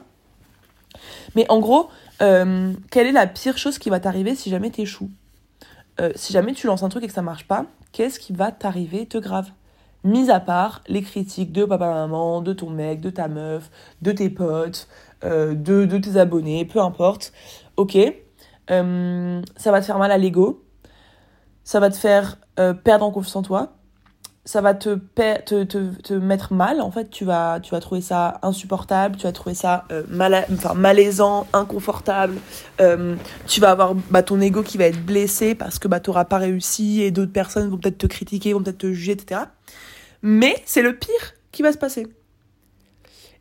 Mais 1.35 1.45
en 1.49 1.59
gros, 1.59 1.89
euh, 2.21 2.73
quelle 2.91 3.07
est 3.07 3.11
la 3.11 3.27
pire 3.27 3.57
chose 3.57 3.77
qui 3.77 3.89
va 3.89 3.99
t'arriver 3.99 4.35
si 4.35 4.49
jamais 4.49 4.69
t'échoues 4.69 5.09
euh, 5.99 6.11
Si 6.15 6.33
jamais 6.33 6.53
tu 6.53 6.67
lances 6.67 6.83
un 6.83 6.89
truc 6.89 7.03
et 7.03 7.07
que 7.07 7.13
ça 7.13 7.21
marche 7.21 7.47
pas, 7.47 7.65
qu'est-ce 7.91 8.19
qui 8.19 8.33
va 8.33 8.51
t'arriver 8.51 9.05
de 9.05 9.19
grave? 9.19 9.49
Mis 10.03 10.29
à 10.29 10.39
part 10.39 10.81
les 10.87 11.01
critiques 11.01 11.51
de 11.51 11.65
papa, 11.65 11.87
maman, 11.87 12.41
de 12.41 12.53
ton 12.53 12.69
mec, 12.69 13.01
de 13.01 13.09
ta 13.09 13.27
meuf, 13.27 13.69
de 14.01 14.11
tes 14.11 14.29
potes, 14.29 14.87
de, 15.23 15.55
de 15.55 15.97
tes 15.97 16.17
abonnés, 16.17 16.65
peu 16.65 16.79
importe. 16.79 17.33
Ok, 17.75 17.97
ça 18.67 19.71
va 19.71 19.81
te 19.81 19.85
faire 19.85 19.97
mal 19.97 20.11
à 20.11 20.17
l'ego. 20.17 20.63
Ça 21.67 21.81
va 21.81 21.89
te 21.89 21.97
faire 21.97 22.37
euh, 22.59 22.73
perdre 22.73 23.05
en 23.05 23.11
confiance 23.11 23.35
en 23.35 23.41
toi, 23.41 23.76
ça 24.47 24.61
va 24.61 24.73
te, 24.73 24.95
te, 24.95 25.65
te, 25.65 25.91
te, 26.01 26.13
mettre 26.13 26.53
mal, 26.53 26.79
en 26.79 26.89
fait, 26.89 27.09
tu 27.09 27.25
vas, 27.25 27.59
tu 27.59 27.71
vas 27.71 27.81
trouver 27.81 27.99
ça 27.99 28.39
insupportable, 28.43 29.17
tu 29.17 29.23
vas 29.23 29.33
trouver 29.33 29.53
ça 29.53 29.83
euh, 29.91 30.03
malaisant, 30.73 31.47
inconfortable, 31.51 32.35
euh, 32.79 33.17
tu 33.45 33.59
vas 33.59 33.71
avoir 33.71 33.93
bah, 33.93 34.23
ton 34.23 34.39
ego 34.39 34.63
qui 34.63 34.77
va 34.77 34.85
être 34.85 35.05
blessé 35.05 35.53
parce 35.53 35.79
que 35.79 35.89
bah, 35.89 35.99
tu 35.99 36.09
n'auras 36.09 36.23
pas 36.23 36.37
réussi 36.37 37.01
et 37.01 37.11
d'autres 37.11 37.33
personnes 37.33 37.69
vont 37.69 37.77
peut-être 37.77 37.97
te 37.97 38.07
critiquer, 38.07 38.53
vont 38.53 38.63
peut-être 38.63 38.77
te 38.77 38.87
juger, 38.87 39.11
etc. 39.11 39.41
Mais 40.21 40.55
c'est 40.65 40.81
le 40.81 40.95
pire 40.95 41.33
qui 41.51 41.61
va 41.61 41.73
se 41.73 41.77
passer. 41.77 42.07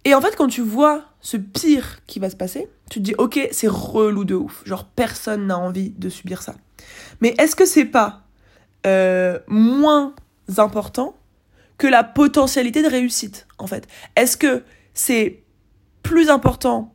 Et 0.05 0.13
en 0.13 0.21
fait, 0.21 0.35
quand 0.35 0.49
tu 0.49 0.61
vois 0.61 1.05
ce 1.21 1.37
pire 1.37 2.01
qui 2.09 2.19
va 2.19 2.31
se 2.31 2.37
passer, 2.37 2.69
tu 2.91 2.99
te 2.99 3.05
dis, 3.05 3.15
ok, 3.17 3.49
c'est 3.53 3.69
relou 3.69 4.25
de 4.25 4.35
ouf. 4.35 4.63
Genre, 4.67 4.85
personne 4.85 5.47
n'a 5.47 5.59
envie 5.59 5.91
de 5.91 6.09
subir 6.09 6.43
ça. 6.43 6.57
Mais 7.21 7.33
est-ce 7.39 7.55
que 7.55 7.65
c'est 7.65 7.85
pas 7.85 8.23
euh, 8.87 9.39
moins 9.47 10.13
important 10.59 11.17
que 11.79 11.87
la 11.87 12.05
potentialité 12.05 12.83
de 12.83 12.89
réussite, 12.89 13.47
en 13.59 13.67
fait 13.67 13.87
Est-ce 14.17 14.37
que 14.37 14.63
c'est 14.95 15.43
plus 16.03 16.31
important 16.31 16.93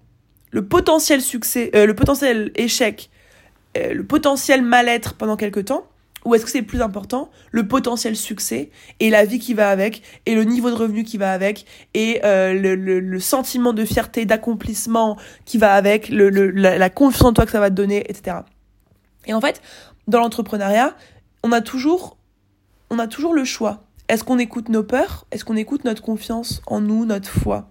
le 0.49 0.65
potentiel 0.65 1.21
succès, 1.21 1.71
euh, 1.75 1.85
le 1.85 1.95
potentiel 1.95 2.51
échec, 2.55 3.09
euh, 3.77 3.93
le 3.93 4.05
potentiel 4.05 4.61
mal-être 4.61 5.13
pendant 5.13 5.37
quelque 5.37 5.59
temps 5.59 5.85
ou 6.23 6.35
est-ce 6.35 6.45
que 6.45 6.51
c'est 6.51 6.61
plus 6.61 6.81
important 6.81 7.31
le 7.49 7.67
potentiel 7.67 8.15
succès 8.15 8.69
et 8.99 9.09
la 9.09 9.25
vie 9.25 9.39
qui 9.39 9.55
va 9.55 9.71
avec 9.71 10.03
et 10.27 10.35
le 10.35 10.43
niveau 10.43 10.69
de 10.69 10.75
revenu 10.75 11.03
qui 11.03 11.17
va 11.17 11.33
avec 11.33 11.65
et 11.95 12.19
le, 12.23 12.75
le, 12.75 13.19
sentiment 13.19 13.73
de 13.73 13.83
fierté, 13.85 14.25
d'accomplissement 14.25 15.17
qui 15.45 15.57
va 15.57 15.73
avec, 15.73 16.09
la, 16.09 16.77
la, 16.77 16.89
confiance 16.91 17.29
en 17.29 17.33
toi 17.33 17.45
que 17.45 17.51
ça 17.51 17.59
va 17.59 17.71
te 17.71 17.75
donner, 17.75 18.05
etc. 18.07 18.37
Et 19.25 19.33
en 19.33 19.41
fait, 19.41 19.63
dans 20.07 20.19
l'entrepreneuriat, 20.19 20.95
on 21.41 21.51
a 21.51 21.61
toujours, 21.61 22.17
on 22.91 22.99
a 22.99 23.07
toujours 23.07 23.33
le 23.33 23.45
choix. 23.45 23.83
Est-ce 24.09 24.23
qu'on 24.23 24.37
écoute 24.37 24.69
nos 24.69 24.83
peurs? 24.83 25.25
Est-ce 25.31 25.45
qu'on 25.45 25.55
écoute 25.55 25.85
notre 25.85 26.01
confiance 26.01 26.61
en 26.67 26.81
nous, 26.81 27.05
notre 27.05 27.29
foi? 27.29 27.69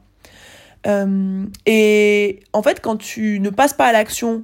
Euh, 0.87 1.45
Et 1.67 2.41
en 2.55 2.63
fait, 2.63 2.81
quand 2.81 2.97
tu 2.97 3.39
ne 3.39 3.51
passes 3.51 3.75
pas 3.75 3.87
à 3.87 3.93
l'action 3.93 4.43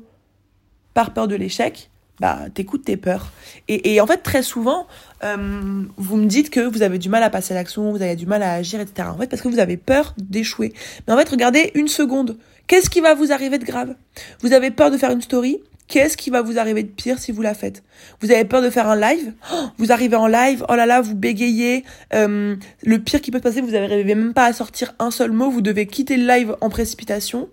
par 0.93 1.15
peur 1.15 1.29
de 1.29 1.35
l'échec, 1.35 1.91
bah 2.21 2.41
t'écoutes 2.53 2.85
tes 2.85 2.99
peurs. 2.99 3.33
Et, 3.69 4.01
en 4.01 4.07
fait, 4.07 4.19
très 4.19 4.43
souvent, 4.43 4.87
euh, 5.25 5.83
vous 5.97 6.17
me 6.17 6.27
dites 6.27 6.51
que 6.51 6.61
vous 6.61 6.83
avez 6.83 6.99
du 6.99 7.09
mal 7.09 7.23
à 7.23 7.31
passer 7.31 7.55
à 7.55 7.57
l'action, 7.57 7.91
vous 7.91 8.03
avez 8.03 8.17
du 8.17 8.27
mal 8.27 8.43
à 8.43 8.53
agir, 8.53 8.79
etc. 8.81 9.09
En 9.11 9.17
fait, 9.17 9.27
parce 9.29 9.41
que 9.41 9.49
vous 9.49 9.59
avez 9.59 9.79
peur 9.79 10.15
d'échouer. 10.19 10.75
Mais 11.07 11.15
en 11.15 11.17
fait, 11.17 11.29
regardez 11.29 11.71
une 11.75 11.89
seconde. 11.89 12.37
Qu'est-ce 12.67 12.91
qui 12.91 13.01
va 13.01 13.15
vous 13.15 13.33
arriver 13.33 13.59
de 13.59 13.65
grave? 13.65 13.95
Vous 14.41 14.53
avez 14.53 14.71
peur 14.71 14.91
de 14.91 14.99
faire 14.99 15.11
une 15.11 15.23
story? 15.23 15.63
Qu'est-ce 15.89 16.17
qui 16.17 16.31
va 16.31 16.43
vous 16.43 16.59
arriver 16.59 16.83
de 16.83 16.89
pire 16.89 17.19
si 17.19 17.31
vous 17.31 17.43
la 17.43 17.55
faites? 17.55 17.85
Vous 18.21 18.33
avez 18.33 18.45
peur 18.45 18.61
de 18.61 18.71
faire 18.71 18.89
un 18.89 18.97
live? 18.97 19.33
Oh, 19.53 19.67
Vous 19.79 19.93
arrivez 19.93 20.17
en 20.17 20.27
live, 20.27 20.65
oh 20.69 20.75
là 20.75 20.85
là, 20.85 21.01
vous 21.01 21.15
bégayez. 21.15 21.85
Euh, 22.13 22.57
le 22.83 22.99
pire 22.99 23.21
qui 23.21 23.31
peut 23.31 23.39
se 23.39 23.43
passer, 23.43 23.61
vous 23.61 23.71
n'arrivez 23.71 24.15
même 24.15 24.35
pas 24.35 24.47
à 24.47 24.53
sortir 24.53 24.95
un 24.99 25.13
seul 25.13 25.31
mot. 25.31 25.49
Vous 25.49 25.61
devez 25.61 25.87
quitter 25.87 26.17
le 26.17 26.27
live 26.27 26.57
en 26.61 26.71
précipitation. 26.71 27.49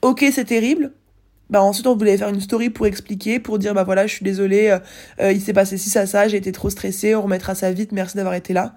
Ok, 0.00 0.24
c'est 0.32 0.46
terrible. 0.46 0.92
Bah 1.50 1.62
ensuite, 1.62 1.86
on 1.86 1.94
voulait 1.94 2.16
faire 2.16 2.30
une 2.30 2.40
story 2.40 2.70
pour 2.70 2.86
expliquer, 2.86 3.38
pour 3.38 3.58
dire 3.58 3.74
bah 3.74 3.84
voilà, 3.84 4.06
je 4.06 4.14
suis 4.14 4.24
désolée, 4.24 4.68
euh, 4.68 4.78
euh, 5.20 5.32
il 5.32 5.42
s'est 5.42 5.52
passé 5.52 5.76
ci 5.76 5.90
ça 5.90 6.06
ça, 6.06 6.26
j'ai 6.26 6.38
été 6.38 6.50
trop 6.50 6.70
stressée, 6.70 7.14
on 7.14 7.20
remettra 7.22 7.54
ça 7.54 7.70
vite, 7.72 7.92
merci 7.92 8.16
d'avoir 8.16 8.34
été 8.34 8.54
là. 8.54 8.74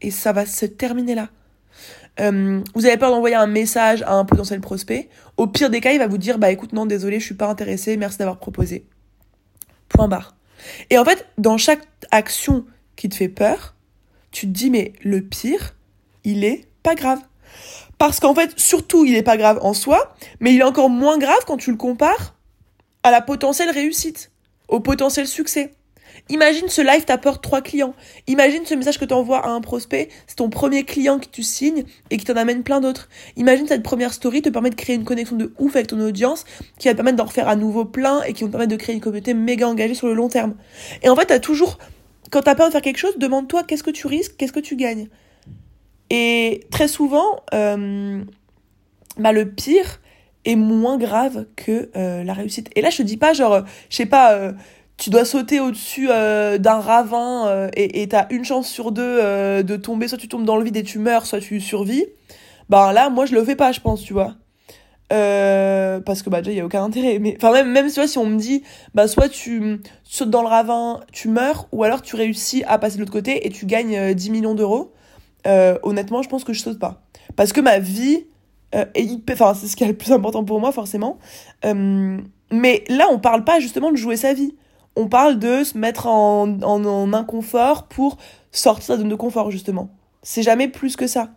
Et 0.00 0.12
ça 0.12 0.32
va 0.32 0.46
se 0.46 0.64
terminer 0.66 1.16
là. 1.16 1.30
Euh, 2.20 2.60
vous 2.74 2.86
avez 2.86 2.96
peur 2.96 3.10
d'envoyer 3.10 3.36
un 3.36 3.46
message 3.46 4.02
à 4.02 4.14
un 4.14 4.24
potentiel 4.24 4.60
prospect. 4.60 5.08
Au 5.36 5.46
pire 5.46 5.70
des 5.70 5.80
cas, 5.80 5.92
il 5.92 5.98
va 5.98 6.06
vous 6.06 6.18
dire 6.18 6.38
bah 6.38 6.50
écoute 6.50 6.72
non 6.72 6.86
désolé, 6.86 7.20
je 7.20 7.24
suis 7.24 7.34
pas 7.34 7.48
intéressé, 7.48 7.96
merci 7.96 8.18
d'avoir 8.18 8.38
proposé. 8.38 8.86
Point 9.88 10.08
barre. 10.08 10.34
Et 10.90 10.98
en 10.98 11.04
fait, 11.04 11.26
dans 11.38 11.58
chaque 11.58 11.82
action 12.10 12.64
qui 12.96 13.08
te 13.08 13.14
fait 13.14 13.28
peur, 13.28 13.74
tu 14.30 14.46
te 14.46 14.52
dis 14.52 14.70
mais 14.70 14.92
le 15.02 15.22
pire, 15.22 15.74
il 16.24 16.44
est 16.44 16.68
pas 16.82 16.94
grave. 16.94 17.20
Parce 17.98 18.20
qu'en 18.20 18.34
fait, 18.34 18.58
surtout, 18.58 19.04
il 19.04 19.14
est 19.14 19.22
pas 19.22 19.36
grave 19.36 19.58
en 19.62 19.74
soi, 19.74 20.14
mais 20.40 20.54
il 20.54 20.60
est 20.60 20.64
encore 20.64 20.90
moins 20.90 21.18
grave 21.18 21.44
quand 21.46 21.56
tu 21.56 21.70
le 21.70 21.76
compares 21.76 22.34
à 23.02 23.10
la 23.10 23.20
potentielle 23.20 23.70
réussite, 23.70 24.30
au 24.68 24.80
potentiel 24.80 25.26
succès. 25.26 25.74
Imagine 26.28 26.68
ce 26.68 26.82
live 26.82 27.04
t'apporte 27.04 27.42
trois 27.42 27.60
clients. 27.60 27.94
Imagine 28.26 28.64
ce 28.64 28.74
message 28.74 28.98
que 28.98 29.04
tu 29.04 29.14
à 29.14 29.48
un 29.48 29.60
prospect, 29.60 30.08
c'est 30.26 30.36
ton 30.36 30.48
premier 30.48 30.84
client 30.84 31.18
que 31.18 31.26
tu 31.26 31.42
signes 31.42 31.84
et 32.10 32.16
qui 32.16 32.24
t'en 32.24 32.36
amène 32.36 32.62
plein 32.62 32.80
d'autres. 32.80 33.08
Imagine 33.36 33.66
cette 33.66 33.82
première 33.82 34.12
story 34.12 34.42
te 34.42 34.48
permet 34.48 34.70
de 34.70 34.74
créer 34.74 34.96
une 34.96 35.04
connexion 35.04 35.36
de 35.36 35.52
ouf 35.58 35.76
avec 35.76 35.88
ton 35.88 36.00
audience 36.00 36.44
qui 36.78 36.88
va 36.88 36.92
te 36.92 36.96
permettre 36.96 37.16
d'en 37.16 37.24
refaire 37.24 37.48
à 37.48 37.56
nouveau 37.56 37.84
plein 37.84 38.22
et 38.22 38.32
qui 38.32 38.42
va 38.42 38.48
te 38.48 38.52
permettre 38.52 38.72
de 38.72 38.76
créer 38.76 38.94
une 38.94 39.00
communauté 39.00 39.34
méga 39.34 39.68
engagée 39.68 39.94
sur 39.94 40.06
le 40.06 40.14
long 40.14 40.28
terme. 40.28 40.54
Et 41.02 41.08
en 41.08 41.16
fait, 41.16 41.26
t'as 41.26 41.38
toujours, 41.38 41.78
quand 42.30 42.42
t'as 42.42 42.54
peur 42.54 42.68
de 42.68 42.72
faire 42.72 42.82
quelque 42.82 42.98
chose, 42.98 43.18
demande-toi 43.18 43.64
qu'est-ce 43.64 43.82
que 43.82 43.90
tu 43.90 44.06
risques, 44.06 44.36
qu'est-ce 44.36 44.52
que 44.52 44.60
tu 44.60 44.76
gagnes. 44.76 45.08
Et 46.10 46.66
très 46.70 46.88
souvent, 46.88 47.42
euh, 47.54 48.22
bah, 49.18 49.32
le 49.32 49.50
pire 49.50 50.00
est 50.44 50.56
moins 50.56 50.98
grave 50.98 51.46
que 51.56 51.90
euh, 51.96 52.24
la 52.24 52.34
réussite. 52.34 52.70
Et 52.76 52.82
là, 52.82 52.90
je 52.90 52.98
te 52.98 53.02
dis 53.02 53.16
pas 53.16 53.32
genre, 53.32 53.62
je 53.88 53.96
sais 53.96 54.06
pas, 54.06 54.32
euh, 54.32 54.52
tu 55.02 55.10
dois 55.10 55.24
sauter 55.24 55.58
au-dessus 55.58 56.10
euh, 56.10 56.58
d'un 56.58 56.78
ravin 56.78 57.48
euh, 57.48 57.68
et 57.74 58.06
t'as 58.06 58.28
une 58.30 58.44
chance 58.44 58.68
sur 58.68 58.92
deux 58.92 59.02
euh, 59.02 59.64
de 59.64 59.74
tomber, 59.74 60.06
soit 60.06 60.16
tu 60.16 60.28
tombes 60.28 60.44
dans 60.44 60.56
le 60.56 60.62
vide 60.62 60.76
et 60.76 60.84
tu 60.84 61.00
meurs, 61.00 61.26
soit 61.26 61.40
tu 61.40 61.60
survis, 61.60 62.06
ben 62.68 62.92
là, 62.92 63.10
moi, 63.10 63.26
je 63.26 63.34
le 63.34 63.44
fais 63.44 63.56
pas, 63.56 63.72
je 63.72 63.80
pense, 63.80 64.02
tu 64.02 64.12
vois. 64.12 64.36
parce 65.08 66.22
que 66.22 66.30
bah 66.30 66.40
déjà 66.40 66.52
il 66.52 66.56
y 66.56 66.60
a 66.60 66.64
aucun 66.64 66.84
intérêt. 66.84 67.18
Mais 67.18 67.34
enfin 67.36 67.52
même 67.52 67.72
même 67.72 67.88
si 67.88 68.16
on 68.16 68.26
me 68.26 68.38
dit 68.38 68.62
bah 68.94 69.08
soit 69.08 69.28
tu 69.28 69.80
sautes 70.04 70.30
dans 70.30 70.42
le 70.42 70.48
ravin 70.48 71.00
tu 71.10 71.28
meurs 71.28 71.66
ou 71.72 71.82
alors 71.82 72.00
tu 72.00 72.14
réussis 72.14 72.62
à 72.68 72.78
passer 72.78 72.94
de 72.94 73.00
l'autre 73.00 73.12
côté 73.12 73.44
et 73.44 73.50
tu 73.50 73.66
gagnes 73.66 74.14
10 74.14 74.30
millions 74.30 74.54
d'euros. 74.54 74.92
Honnêtement 75.82 76.22
je 76.22 76.28
pense 76.28 76.44
que 76.44 76.52
je 76.52 76.60
saute 76.60 76.78
pas. 76.78 77.02
Parce 77.34 77.52
que 77.52 77.60
ma 77.60 77.80
vie 77.80 78.24
est 78.72 79.30
enfin 79.32 79.52
c'est 79.54 79.66
ce 79.66 79.74
qui 79.74 79.82
est 79.82 79.88
le 79.88 79.96
plus 79.96 80.12
important 80.12 80.44
pour 80.44 80.60
moi 80.60 80.70
forcément. 80.70 81.18
Mais 81.64 82.84
là 82.88 83.08
on 83.10 83.18
parle 83.18 83.42
pas 83.42 83.58
justement 83.58 83.90
de 83.90 83.96
jouer 83.96 84.16
sa 84.16 84.32
vie 84.32 84.54
on 84.96 85.08
parle 85.08 85.38
de 85.38 85.64
se 85.64 85.76
mettre 85.76 86.06
en, 86.06 86.60
en, 86.62 87.12
inconfort 87.12 87.84
pour 87.84 88.18
sortir 88.50 88.94
de 88.94 88.98
la 88.98 89.02
zone 89.02 89.10
de 89.10 89.14
confort, 89.14 89.50
justement. 89.50 89.90
C'est 90.22 90.42
jamais 90.42 90.68
plus 90.68 90.96
que 90.96 91.06
ça. 91.06 91.30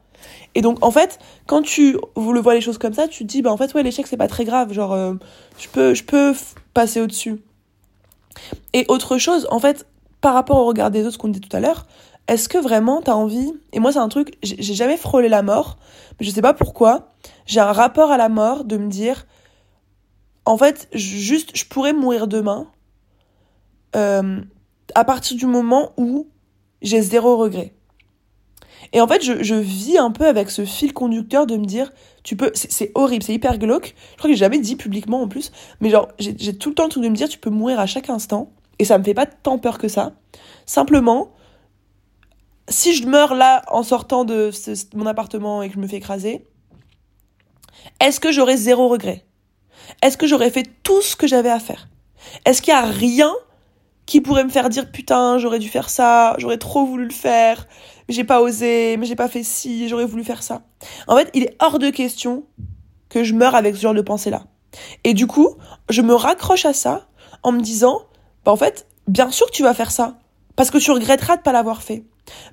Et 0.55 0.61
donc, 0.61 0.83
en 0.83 0.91
fait, 0.91 1.19
quand 1.47 1.61
tu 1.61 1.97
vous 2.15 2.33
le 2.33 2.39
vois 2.39 2.53
les 2.53 2.61
choses 2.61 2.77
comme 2.77 2.93
ça, 2.93 3.07
tu 3.07 3.25
te 3.25 3.29
dis, 3.29 3.41
bah, 3.41 3.51
en 3.51 3.57
fait, 3.57 3.73
ouais, 3.73 3.83
l'échec, 3.83 4.07
c'est 4.07 4.17
pas 4.17 4.27
très 4.27 4.45
grave. 4.45 4.73
Genre, 4.73 4.93
euh, 4.93 5.13
je 5.57 5.67
peux, 5.69 5.93
je 5.93 6.03
peux 6.03 6.33
passer 6.73 7.01
au-dessus. 7.01 7.41
Et 8.73 8.85
autre 8.89 9.17
chose, 9.17 9.47
en 9.51 9.59
fait, 9.59 9.85
par 10.21 10.33
rapport 10.33 10.57
au 10.57 10.65
regard 10.65 10.91
des 10.91 11.01
autres, 11.01 11.13
ce 11.13 11.17
qu'on 11.17 11.27
dit 11.27 11.41
tout 11.41 11.55
à 11.55 11.59
l'heure, 11.59 11.85
est-ce 12.27 12.49
que 12.49 12.57
vraiment 12.57 13.01
t'as 13.01 13.13
envie 13.13 13.53
Et 13.71 13.79
moi, 13.79 13.91
c'est 13.91 13.99
un 13.99 14.09
truc, 14.09 14.37
j'ai 14.41 14.73
jamais 14.73 14.97
frôlé 14.97 15.29
la 15.29 15.43
mort, 15.43 15.77
mais 16.19 16.25
je 16.25 16.31
sais 16.31 16.41
pas 16.41 16.53
pourquoi. 16.53 17.13
J'ai 17.45 17.59
un 17.59 17.71
rapport 17.71 18.11
à 18.11 18.17
la 18.17 18.29
mort 18.29 18.63
de 18.63 18.77
me 18.77 18.89
dire, 18.89 19.27
en 20.45 20.57
fait, 20.57 20.87
juste, 20.93 21.55
je 21.55 21.65
pourrais 21.65 21.93
mourir 21.93 22.27
demain, 22.27 22.67
euh, 23.95 24.41
à 24.93 25.03
partir 25.03 25.37
du 25.37 25.45
moment 25.45 25.93
où 25.97 26.27
j'ai 26.81 27.01
zéro 27.01 27.37
regret. 27.37 27.73
Et 28.93 29.01
en 29.01 29.07
fait, 29.07 29.23
je, 29.23 29.55
vis 29.55 29.97
un 29.97 30.11
peu 30.11 30.25
avec 30.25 30.49
ce 30.49 30.63
fil 30.63 30.93
conducteur 30.93 31.47
de 31.47 31.57
me 31.57 31.65
dire, 31.65 31.91
tu 32.23 32.35
peux, 32.35 32.51
c'est 32.53 32.91
horrible, 32.93 33.23
c'est 33.23 33.33
hyper 33.33 33.57
glauque. 33.57 33.95
Je 34.11 34.17
crois 34.17 34.29
que 34.29 34.35
j'ai 34.35 34.39
jamais 34.39 34.59
dit 34.59 34.75
publiquement 34.75 35.21
en 35.21 35.27
plus, 35.27 35.51
mais 35.81 35.89
genre, 35.89 36.09
j'ai 36.19 36.55
tout 36.57 36.69
le 36.69 36.75
temps 36.75 36.87
truc 36.87 37.03
de 37.03 37.09
me 37.09 37.15
dire, 37.15 37.27
tu 37.27 37.39
peux 37.39 37.49
mourir 37.49 37.79
à 37.79 37.87
chaque 37.87 38.09
instant. 38.09 38.51
Et 38.77 38.85
ça 38.85 38.97
me 38.97 39.03
fait 39.03 39.13
pas 39.13 39.25
tant 39.25 39.57
peur 39.57 39.77
que 39.77 39.87
ça. 39.87 40.13
Simplement, 40.65 41.31
si 42.69 42.93
je 42.95 43.07
meurs 43.07 43.35
là 43.35 43.63
en 43.69 43.83
sortant 43.83 44.25
de 44.25 44.51
mon 44.93 45.05
appartement 45.05 45.61
et 45.61 45.69
que 45.69 45.75
je 45.75 45.79
me 45.79 45.87
fais 45.87 45.97
écraser, 45.97 46.45
est-ce 47.99 48.19
que 48.19 48.31
j'aurais 48.31 48.57
zéro 48.57 48.87
regret? 48.87 49.25
Est-ce 50.01 50.17
que 50.17 50.27
j'aurais 50.27 50.51
fait 50.51 50.67
tout 50.83 51.01
ce 51.01 51.15
que 51.15 51.27
j'avais 51.27 51.49
à 51.49 51.59
faire? 51.59 51.87
Est-ce 52.45 52.61
qu'il 52.61 52.71
y 52.71 52.75
a 52.75 52.85
rien 52.85 53.33
qui 54.05 54.21
pourrait 54.21 54.43
me 54.43 54.49
faire 54.49 54.69
dire 54.69 54.91
putain, 54.91 55.37
j'aurais 55.37 55.59
dû 55.59 55.69
faire 55.69 55.89
ça, 55.89 56.35
j'aurais 56.37 56.57
trop 56.57 56.85
voulu 56.85 57.05
le 57.05 57.13
faire, 57.13 57.67
mais 58.07 58.13
j'ai 58.13 58.23
pas 58.23 58.41
osé, 58.41 58.97
mais 58.97 59.05
j'ai 59.05 59.15
pas 59.15 59.27
fait 59.27 59.43
ci, 59.43 59.89
j'aurais 59.89 60.05
voulu 60.05 60.23
faire 60.23 60.43
ça. 60.43 60.61
En 61.07 61.15
fait, 61.15 61.29
il 61.33 61.43
est 61.43 61.55
hors 61.59 61.79
de 61.79 61.89
question 61.89 62.43
que 63.09 63.23
je 63.23 63.33
meure 63.33 63.55
avec 63.55 63.75
ce 63.75 63.81
genre 63.81 63.93
de 63.93 64.01
pensée-là. 64.01 64.43
Et 65.03 65.13
du 65.13 65.27
coup, 65.27 65.55
je 65.89 66.01
me 66.01 66.13
raccroche 66.13 66.65
à 66.65 66.73
ça 66.73 67.07
en 67.43 67.51
me 67.51 67.61
disant, 67.61 68.01
bah 68.43 68.51
en 68.51 68.57
fait, 68.57 68.87
bien 69.07 69.31
sûr 69.31 69.47
que 69.47 69.51
tu 69.51 69.63
vas 69.63 69.73
faire 69.73 69.91
ça, 69.91 70.17
parce 70.55 70.69
que 70.69 70.77
tu 70.77 70.91
regretteras 70.91 71.37
de 71.37 71.41
pas 71.41 71.51
l'avoir 71.51 71.81
fait. 71.81 72.03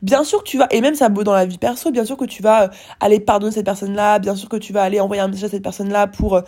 Bien 0.03 0.23
sûr 0.23 0.45
que 0.45 0.49
tu 0.49 0.59
vas, 0.59 0.69
et 0.71 0.81
même 0.81 0.95
ça 0.95 1.09
vaut 1.09 1.25
dans 1.25 1.33
la 1.33 1.47
vie 1.47 1.59
perso, 1.59 1.91
bien 1.91 2.05
sûr 2.05 2.17
que 2.17 2.27
tu 2.27 2.43
vas 2.43 2.65
euh, 2.65 2.69
aller 3.01 3.21
pardonner 3.21 3.53
cette 3.53 3.65
personne-là, 3.65 4.19
bien 4.19 4.37
sûr 4.37 4.49
que 4.49 4.57
tu 4.57 4.73
vas 4.73 4.83
aller 4.83 5.01
envoyer 5.01 5.23
un 5.23 5.29
message 5.29 5.45
à 5.45 5.49
cette 5.49 5.62
personne-là 5.62 6.07
pour 6.09 6.43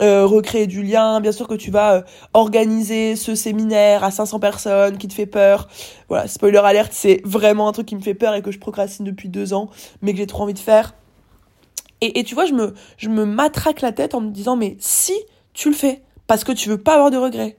euh, 0.00 0.10
euh, 0.10 0.26
recréer 0.26 0.66
du 0.66 0.82
lien, 0.82 1.20
bien 1.20 1.32
sûr 1.32 1.46
que 1.46 1.54
tu 1.54 1.70
vas 1.70 2.04
organiser 2.34 3.16
ce 3.16 3.34
séminaire 3.34 4.02
à 4.04 4.10
500 4.10 4.40
personnes 4.40 4.98
qui 4.98 5.08
te 5.08 5.14
fait 5.14 5.26
peur. 5.26 5.68
Voilà, 6.08 6.26
spoiler 6.26 6.58
alerte, 6.58 6.92
c'est 6.92 7.20
vraiment 7.24 7.68
un 7.68 7.72
truc 7.72 7.86
qui 7.86 7.96
me 7.96 8.00
fait 8.00 8.14
peur 8.14 8.34
et 8.34 8.42
que 8.42 8.50
je 8.50 8.58
procrastine 8.58 9.04
depuis 9.04 9.28
deux 9.28 9.52
ans, 9.52 9.70
mais 10.02 10.12
que 10.12 10.18
j'ai 10.18 10.26
trop 10.26 10.42
envie 10.42 10.54
de 10.54 10.58
faire. 10.58 10.94
Et, 12.00 12.18
et 12.18 12.24
tu 12.24 12.34
vois, 12.34 12.46
je 12.46 12.54
me, 12.54 12.74
je 12.96 13.08
me 13.08 13.24
matraque 13.24 13.82
la 13.82 13.92
tête 13.92 14.14
en 14.14 14.20
me 14.20 14.30
disant, 14.30 14.56
mais 14.56 14.76
si 14.80 15.14
tu 15.52 15.68
le 15.68 15.76
fais, 15.76 16.02
parce 16.26 16.44
que 16.44 16.52
tu 16.52 16.68
veux 16.68 16.78
pas 16.78 16.94
avoir 16.94 17.10
de 17.10 17.16
regrets, 17.16 17.56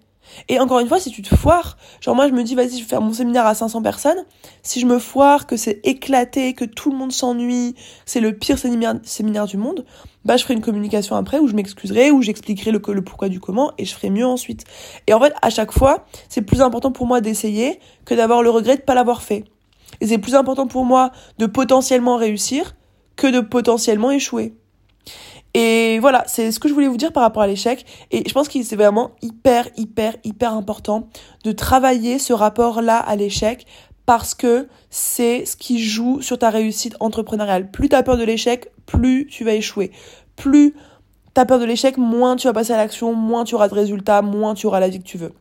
et 0.47 0.59
encore 0.59 0.79
une 0.79 0.87
fois, 0.87 0.99
si 0.99 1.11
tu 1.11 1.21
te 1.21 1.35
foires, 1.35 1.77
genre 1.99 2.15
moi 2.15 2.27
je 2.27 2.33
me 2.33 2.43
dis 2.43 2.55
vas-y 2.55 2.77
je 2.77 2.83
vais 2.83 2.89
faire 2.89 3.01
mon 3.01 3.13
séminaire 3.13 3.45
à 3.45 3.55
500 3.55 3.81
personnes, 3.81 4.23
si 4.63 4.79
je 4.79 4.85
me 4.85 4.99
foire, 4.99 5.47
que 5.47 5.57
c'est 5.57 5.81
éclaté, 5.83 6.53
que 6.53 6.65
tout 6.65 6.91
le 6.91 6.97
monde 6.97 7.11
s'ennuie, 7.11 7.75
c'est 8.05 8.19
le 8.19 8.33
pire 8.33 8.57
séminaire 8.57 9.45
du 9.45 9.57
monde, 9.57 9.85
bah 10.25 10.37
je 10.37 10.43
ferai 10.43 10.53
une 10.53 10.61
communication 10.61 11.15
après 11.15 11.39
où 11.39 11.47
je 11.47 11.53
m'excuserai, 11.53 12.11
où 12.11 12.21
j'expliquerai 12.21 12.71
le, 12.71 12.79
pourquoi 12.79 13.29
du 13.29 13.39
comment 13.39 13.71
et 13.77 13.85
je 13.85 13.93
ferai 13.93 14.09
mieux 14.09 14.25
ensuite. 14.25 14.65
Et 15.07 15.13
en 15.13 15.19
fait 15.19 15.33
à 15.41 15.49
chaque 15.49 15.71
fois, 15.71 16.05
c'est 16.29 16.41
plus 16.41 16.61
important 16.61 16.91
pour 16.91 17.07
moi 17.07 17.21
d'essayer 17.21 17.79
que 18.05 18.13
d'avoir 18.13 18.43
le 18.43 18.49
regret 18.49 18.77
de 18.77 18.81
pas 18.81 18.95
l'avoir 18.95 19.23
fait. 19.23 19.45
Et 19.99 20.07
c'est 20.07 20.17
plus 20.17 20.35
important 20.35 20.67
pour 20.67 20.85
moi 20.85 21.11
de 21.37 21.45
potentiellement 21.45 22.15
réussir 22.15 22.75
que 23.15 23.27
de 23.27 23.39
potentiellement 23.39 24.11
échouer. 24.11 24.53
Et 25.53 25.99
voilà, 25.99 26.23
c'est 26.27 26.51
ce 26.51 26.59
que 26.59 26.69
je 26.69 26.73
voulais 26.73 26.87
vous 26.87 26.97
dire 26.97 27.11
par 27.11 27.23
rapport 27.23 27.43
à 27.43 27.47
l'échec. 27.47 27.85
Et 28.11 28.23
je 28.27 28.33
pense 28.33 28.47
que 28.47 28.63
c'est 28.63 28.77
vraiment 28.77 29.11
hyper, 29.21 29.67
hyper, 29.75 30.15
hyper 30.23 30.53
important 30.53 31.09
de 31.43 31.51
travailler 31.51 32.19
ce 32.19 32.31
rapport-là 32.31 32.97
à 32.97 33.15
l'échec 33.17 33.65
parce 34.05 34.33
que 34.33 34.67
c'est 34.89 35.45
ce 35.45 35.55
qui 35.55 35.79
joue 35.79 36.21
sur 36.21 36.37
ta 36.37 36.49
réussite 36.49 36.95
entrepreneuriale. 36.99 37.71
Plus 37.71 37.89
tu 37.89 37.95
as 37.95 38.03
peur 38.03 38.17
de 38.17 38.23
l'échec, 38.23 38.71
plus 38.85 39.27
tu 39.27 39.43
vas 39.43 39.53
échouer. 39.53 39.91
Plus 40.35 40.73
tu 41.33 41.41
as 41.41 41.45
peur 41.45 41.59
de 41.59 41.65
l'échec, 41.65 41.97
moins 41.97 42.35
tu 42.35 42.47
vas 42.47 42.53
passer 42.53 42.73
à 42.73 42.77
l'action, 42.77 43.13
moins 43.13 43.43
tu 43.43 43.55
auras 43.55 43.67
de 43.67 43.73
résultats, 43.73 44.21
moins 44.21 44.53
tu 44.53 44.67
auras 44.67 44.79
la 44.79 44.89
vie 44.89 44.99
que 44.99 45.07
tu 45.07 45.17
veux. 45.17 45.33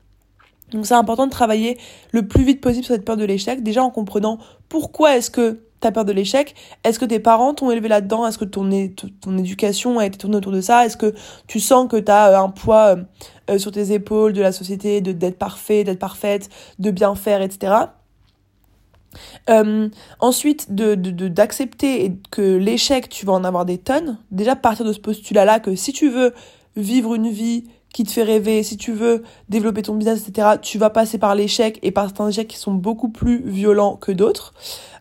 Donc 0.73 0.87
c'est 0.87 0.95
important 0.95 1.27
de 1.27 1.33
travailler 1.33 1.79
le 2.13 2.29
plus 2.29 2.45
vite 2.45 2.61
possible 2.61 2.85
sur 2.85 2.95
cette 2.95 3.05
peur 3.05 3.17
de 3.17 3.25
l'échec, 3.25 3.63
déjà 3.63 3.83
en 3.83 3.91
comprenant 3.91 4.39
pourquoi 4.69 5.17
est-ce 5.17 5.31
que 5.31 5.61
t'as 5.81 5.91
peur 5.91 6.05
de 6.05 6.13
l'échec 6.13 6.55
Est-ce 6.85 6.99
que 6.99 7.05
tes 7.05 7.19
parents 7.19 7.55
t'ont 7.55 7.71
élevé 7.71 7.89
là-dedans? 7.89 8.27
Est-ce 8.27 8.39
que 8.39 8.45
ton, 8.45 8.69
ton 9.21 9.39
éducation 9.39 9.99
a 9.99 10.07
été 10.07 10.19
tournée 10.19 10.37
autour 10.37 10.53
de 10.53 10.61
ça? 10.61 10.85
Est-ce 10.85 10.97
que 10.97 11.15
tu 11.47 11.59
sens 11.59 11.89
que 11.89 11.97
t'as 11.97 12.31
euh, 12.31 12.45
un 12.45 12.51
poids 12.51 12.97
euh, 12.97 13.03
euh, 13.51 13.59
sur 13.59 13.73
tes 13.73 13.93
épaules 13.93 14.33
de 14.33 14.43
la 14.43 14.53
société, 14.53 15.01
d'être 15.01 15.39
parfait, 15.39 15.83
d'être 15.85 15.99
parfaite, 15.99 16.51
de 16.79 16.91
bien 16.91 17.15
faire, 17.15 17.43
etc. 17.43 17.75
ensuite, 20.21 20.75
de 20.75 20.95
d'accepter 20.95 22.09
de, 22.09 22.17
que 22.31 22.57
l'échec, 22.57 23.09
tu 23.09 23.27
vas 23.27 23.33
en 23.33 23.45
avoir 23.45 23.65
des 23.65 23.79
tonnes. 23.79 24.19
Déjà, 24.31 24.57
partir 24.57 24.85
de 24.85 24.93
ce 24.93 25.01
postulat-là 25.01 25.61
que 25.61 25.75
si 25.75 25.93
tu 25.93 26.11
veux 26.11 26.35
vivre 26.77 27.15
une 27.15 27.31
vie 27.31 27.65
qui 27.93 28.05
te 28.05 28.13
fait 28.13 28.23
rêver, 28.23 28.63
si 28.63 28.77
tu 28.77 28.93
veux 28.93 29.23
développer 29.49 29.83
ton 29.83 29.95
business, 29.95 30.27
etc., 30.27 30.49
tu 30.63 30.79
vas 30.79 30.91
passer 30.91 31.19
par 31.19 31.35
l'échec 31.35 31.79
et 31.83 31.91
par 31.91 32.05
certains 32.05 32.29
échecs 32.29 32.49
qui 32.49 32.57
sont 32.57 32.75
beaucoup 32.75 33.09
plus 33.09 33.43
violents 33.45 33.97
que 33.97 34.13
d'autres. 34.13 34.55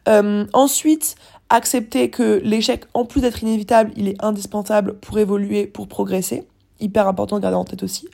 Euh, 0.08 0.45
ensuite, 0.54 1.15
accepter 1.50 2.10
que 2.10 2.41
l'échec, 2.43 2.86
en 2.93 3.06
plus 3.06 3.22
d'être 3.22 3.43
inévitable, 3.43 3.91
il 3.95 4.08
est 4.08 4.24
indispensable 4.24 4.95
pour 5.00 5.19
évoluer, 5.19 5.67
pour 5.67 5.88
progresser. 5.88 6.48
Hyper 6.80 7.08
important 7.08 7.38
de 7.38 7.42
garder 7.42 7.58
en 7.58 7.65
tête 7.65 7.84
aussi. 7.84 8.08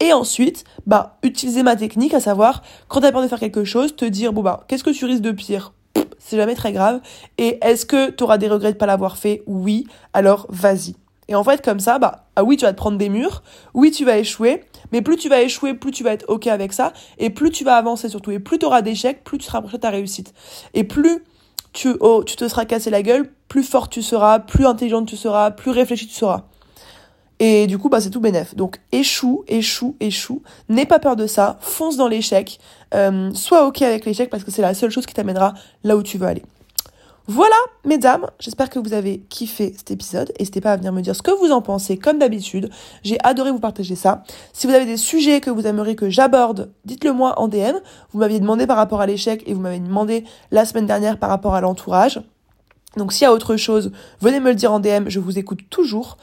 Et 0.00 0.12
ensuite, 0.12 0.64
bah, 0.86 1.18
utiliser 1.22 1.62
ma 1.62 1.76
technique, 1.76 2.14
à 2.14 2.20
savoir, 2.20 2.62
quand 2.88 3.00
t'as 3.00 3.12
peur 3.12 3.22
de 3.22 3.28
faire 3.28 3.38
quelque 3.38 3.64
chose, 3.64 3.94
te 3.94 4.04
dire, 4.04 4.32
bon 4.32 4.42
bah, 4.42 4.64
qu'est-ce 4.66 4.84
que 4.84 4.90
tu 4.90 5.04
risques 5.04 5.22
de 5.22 5.30
pire? 5.30 5.72
C'est 6.18 6.36
jamais 6.36 6.54
très 6.54 6.72
grave. 6.72 7.00
Et 7.38 7.58
est-ce 7.62 7.86
que 7.86 8.10
t'auras 8.10 8.38
des 8.38 8.48
regrets 8.48 8.72
de 8.72 8.78
pas 8.78 8.86
l'avoir 8.86 9.16
fait? 9.16 9.42
Oui. 9.46 9.86
Alors, 10.12 10.46
vas-y. 10.48 10.94
Et 11.28 11.34
en 11.34 11.44
fait, 11.44 11.64
comme 11.64 11.80
ça, 11.80 11.98
bah, 11.98 12.26
ah 12.36 12.44
oui, 12.44 12.56
tu 12.56 12.64
vas 12.64 12.72
te 12.72 12.76
prendre 12.76 12.98
des 12.98 13.08
murs, 13.08 13.42
oui, 13.74 13.90
tu 13.90 14.04
vas 14.04 14.18
échouer, 14.18 14.64
mais 14.90 15.02
plus 15.02 15.16
tu 15.16 15.28
vas 15.28 15.40
échouer, 15.40 15.74
plus 15.74 15.92
tu 15.92 16.02
vas 16.02 16.12
être 16.12 16.24
OK 16.28 16.46
avec 16.46 16.72
ça, 16.72 16.92
et 17.18 17.30
plus 17.30 17.50
tu 17.50 17.64
vas 17.64 17.76
avancer 17.76 18.08
surtout, 18.08 18.32
et 18.32 18.38
plus 18.38 18.58
tu 18.58 18.66
auras 18.66 18.82
d'échecs, 18.82 19.22
plus 19.24 19.38
tu 19.38 19.46
te 19.46 19.52
rapproches 19.52 19.72
de 19.72 19.78
ta 19.78 19.90
réussite. 19.90 20.34
Et 20.74 20.84
plus 20.84 21.24
tu, 21.72 21.94
oh, 22.00 22.22
tu 22.24 22.36
te 22.36 22.48
seras 22.48 22.64
cassé 22.64 22.90
la 22.90 23.02
gueule, 23.02 23.30
plus 23.48 23.62
fort 23.62 23.88
tu 23.88 24.02
seras, 24.02 24.40
plus 24.40 24.66
intelligente 24.66 25.06
tu 25.06 25.16
seras, 25.16 25.52
plus 25.52 25.70
réfléchi 25.70 26.06
tu 26.06 26.14
seras. 26.14 26.42
Et 27.44 27.66
du 27.66 27.76
coup, 27.76 27.88
bah, 27.88 28.00
c'est 28.00 28.10
tout 28.10 28.20
bénef. 28.20 28.54
Donc, 28.54 28.78
échoue, 28.92 29.42
échoue, 29.48 29.96
échoue. 29.98 30.42
N'aie 30.68 30.86
pas 30.86 31.00
peur 31.00 31.16
de 31.16 31.26
ça. 31.26 31.58
Fonce 31.60 31.96
dans 31.96 32.06
l'échec. 32.06 32.60
Euh, 32.94 33.32
sois 33.34 33.66
OK 33.66 33.82
avec 33.82 34.06
l'échec 34.06 34.30
parce 34.30 34.44
que 34.44 34.52
c'est 34.52 34.62
la 34.62 34.74
seule 34.74 34.90
chose 34.90 35.06
qui 35.06 35.14
t'amènera 35.14 35.52
là 35.82 35.96
où 35.96 36.04
tu 36.04 36.18
veux 36.18 36.28
aller. 36.28 36.44
Voilà, 37.26 37.56
mesdames, 37.84 38.28
j'espère 38.38 38.70
que 38.70 38.78
vous 38.78 38.92
avez 38.92 39.22
kiffé 39.28 39.74
cet 39.76 39.90
épisode. 39.90 40.32
N'hésitez 40.38 40.60
pas 40.60 40.70
à 40.70 40.76
venir 40.76 40.92
me 40.92 41.00
dire 41.00 41.16
ce 41.16 41.22
que 41.22 41.32
vous 41.32 41.50
en 41.50 41.62
pensez, 41.62 41.96
comme 41.96 42.20
d'habitude. 42.20 42.70
J'ai 43.02 43.18
adoré 43.24 43.50
vous 43.50 43.58
partager 43.58 43.96
ça. 43.96 44.22
Si 44.52 44.68
vous 44.68 44.72
avez 44.72 44.86
des 44.86 44.96
sujets 44.96 45.40
que 45.40 45.50
vous 45.50 45.66
aimeriez 45.66 45.96
que 45.96 46.10
j'aborde, 46.10 46.70
dites-le 46.84 47.12
moi 47.12 47.40
en 47.40 47.48
DM. 47.48 47.74
Vous 48.12 48.20
m'aviez 48.20 48.38
demandé 48.38 48.68
par 48.68 48.76
rapport 48.76 49.00
à 49.00 49.06
l'échec 49.06 49.42
et 49.46 49.54
vous 49.54 49.60
m'avez 49.60 49.80
demandé 49.80 50.22
la 50.52 50.64
semaine 50.64 50.86
dernière 50.86 51.18
par 51.18 51.28
rapport 51.28 51.56
à 51.56 51.60
l'entourage. 51.60 52.22
Donc 52.96 53.12
s'il 53.12 53.24
y 53.24 53.26
a 53.26 53.32
autre 53.32 53.56
chose, 53.56 53.90
venez 54.20 54.38
me 54.38 54.50
le 54.50 54.54
dire 54.54 54.72
en 54.72 54.78
DM, 54.80 55.08
je 55.08 55.18
vous 55.18 55.38
écoute 55.38 55.60
toujours. 55.70 56.18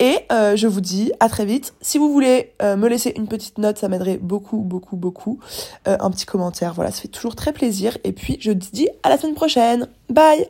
Et 0.00 0.18
euh, 0.32 0.56
je 0.56 0.66
vous 0.66 0.80
dis 0.80 1.12
à 1.20 1.28
très 1.28 1.44
vite. 1.44 1.74
Si 1.80 1.98
vous 1.98 2.12
voulez 2.12 2.52
euh, 2.62 2.76
me 2.76 2.88
laisser 2.88 3.12
une 3.16 3.28
petite 3.28 3.58
note, 3.58 3.78
ça 3.78 3.88
m'aiderait 3.88 4.18
beaucoup, 4.18 4.58
beaucoup, 4.58 4.96
beaucoup. 4.96 5.38
Euh, 5.86 5.96
un 6.00 6.10
petit 6.10 6.26
commentaire, 6.26 6.74
voilà, 6.74 6.90
ça 6.90 7.02
fait 7.02 7.08
toujours 7.08 7.36
très 7.36 7.52
plaisir. 7.52 7.96
Et 8.04 8.12
puis 8.12 8.36
je 8.40 8.50
vous 8.50 8.56
dis 8.56 8.88
à 9.02 9.08
la 9.08 9.18
semaine 9.18 9.34
prochaine. 9.34 9.88
Bye 10.08 10.48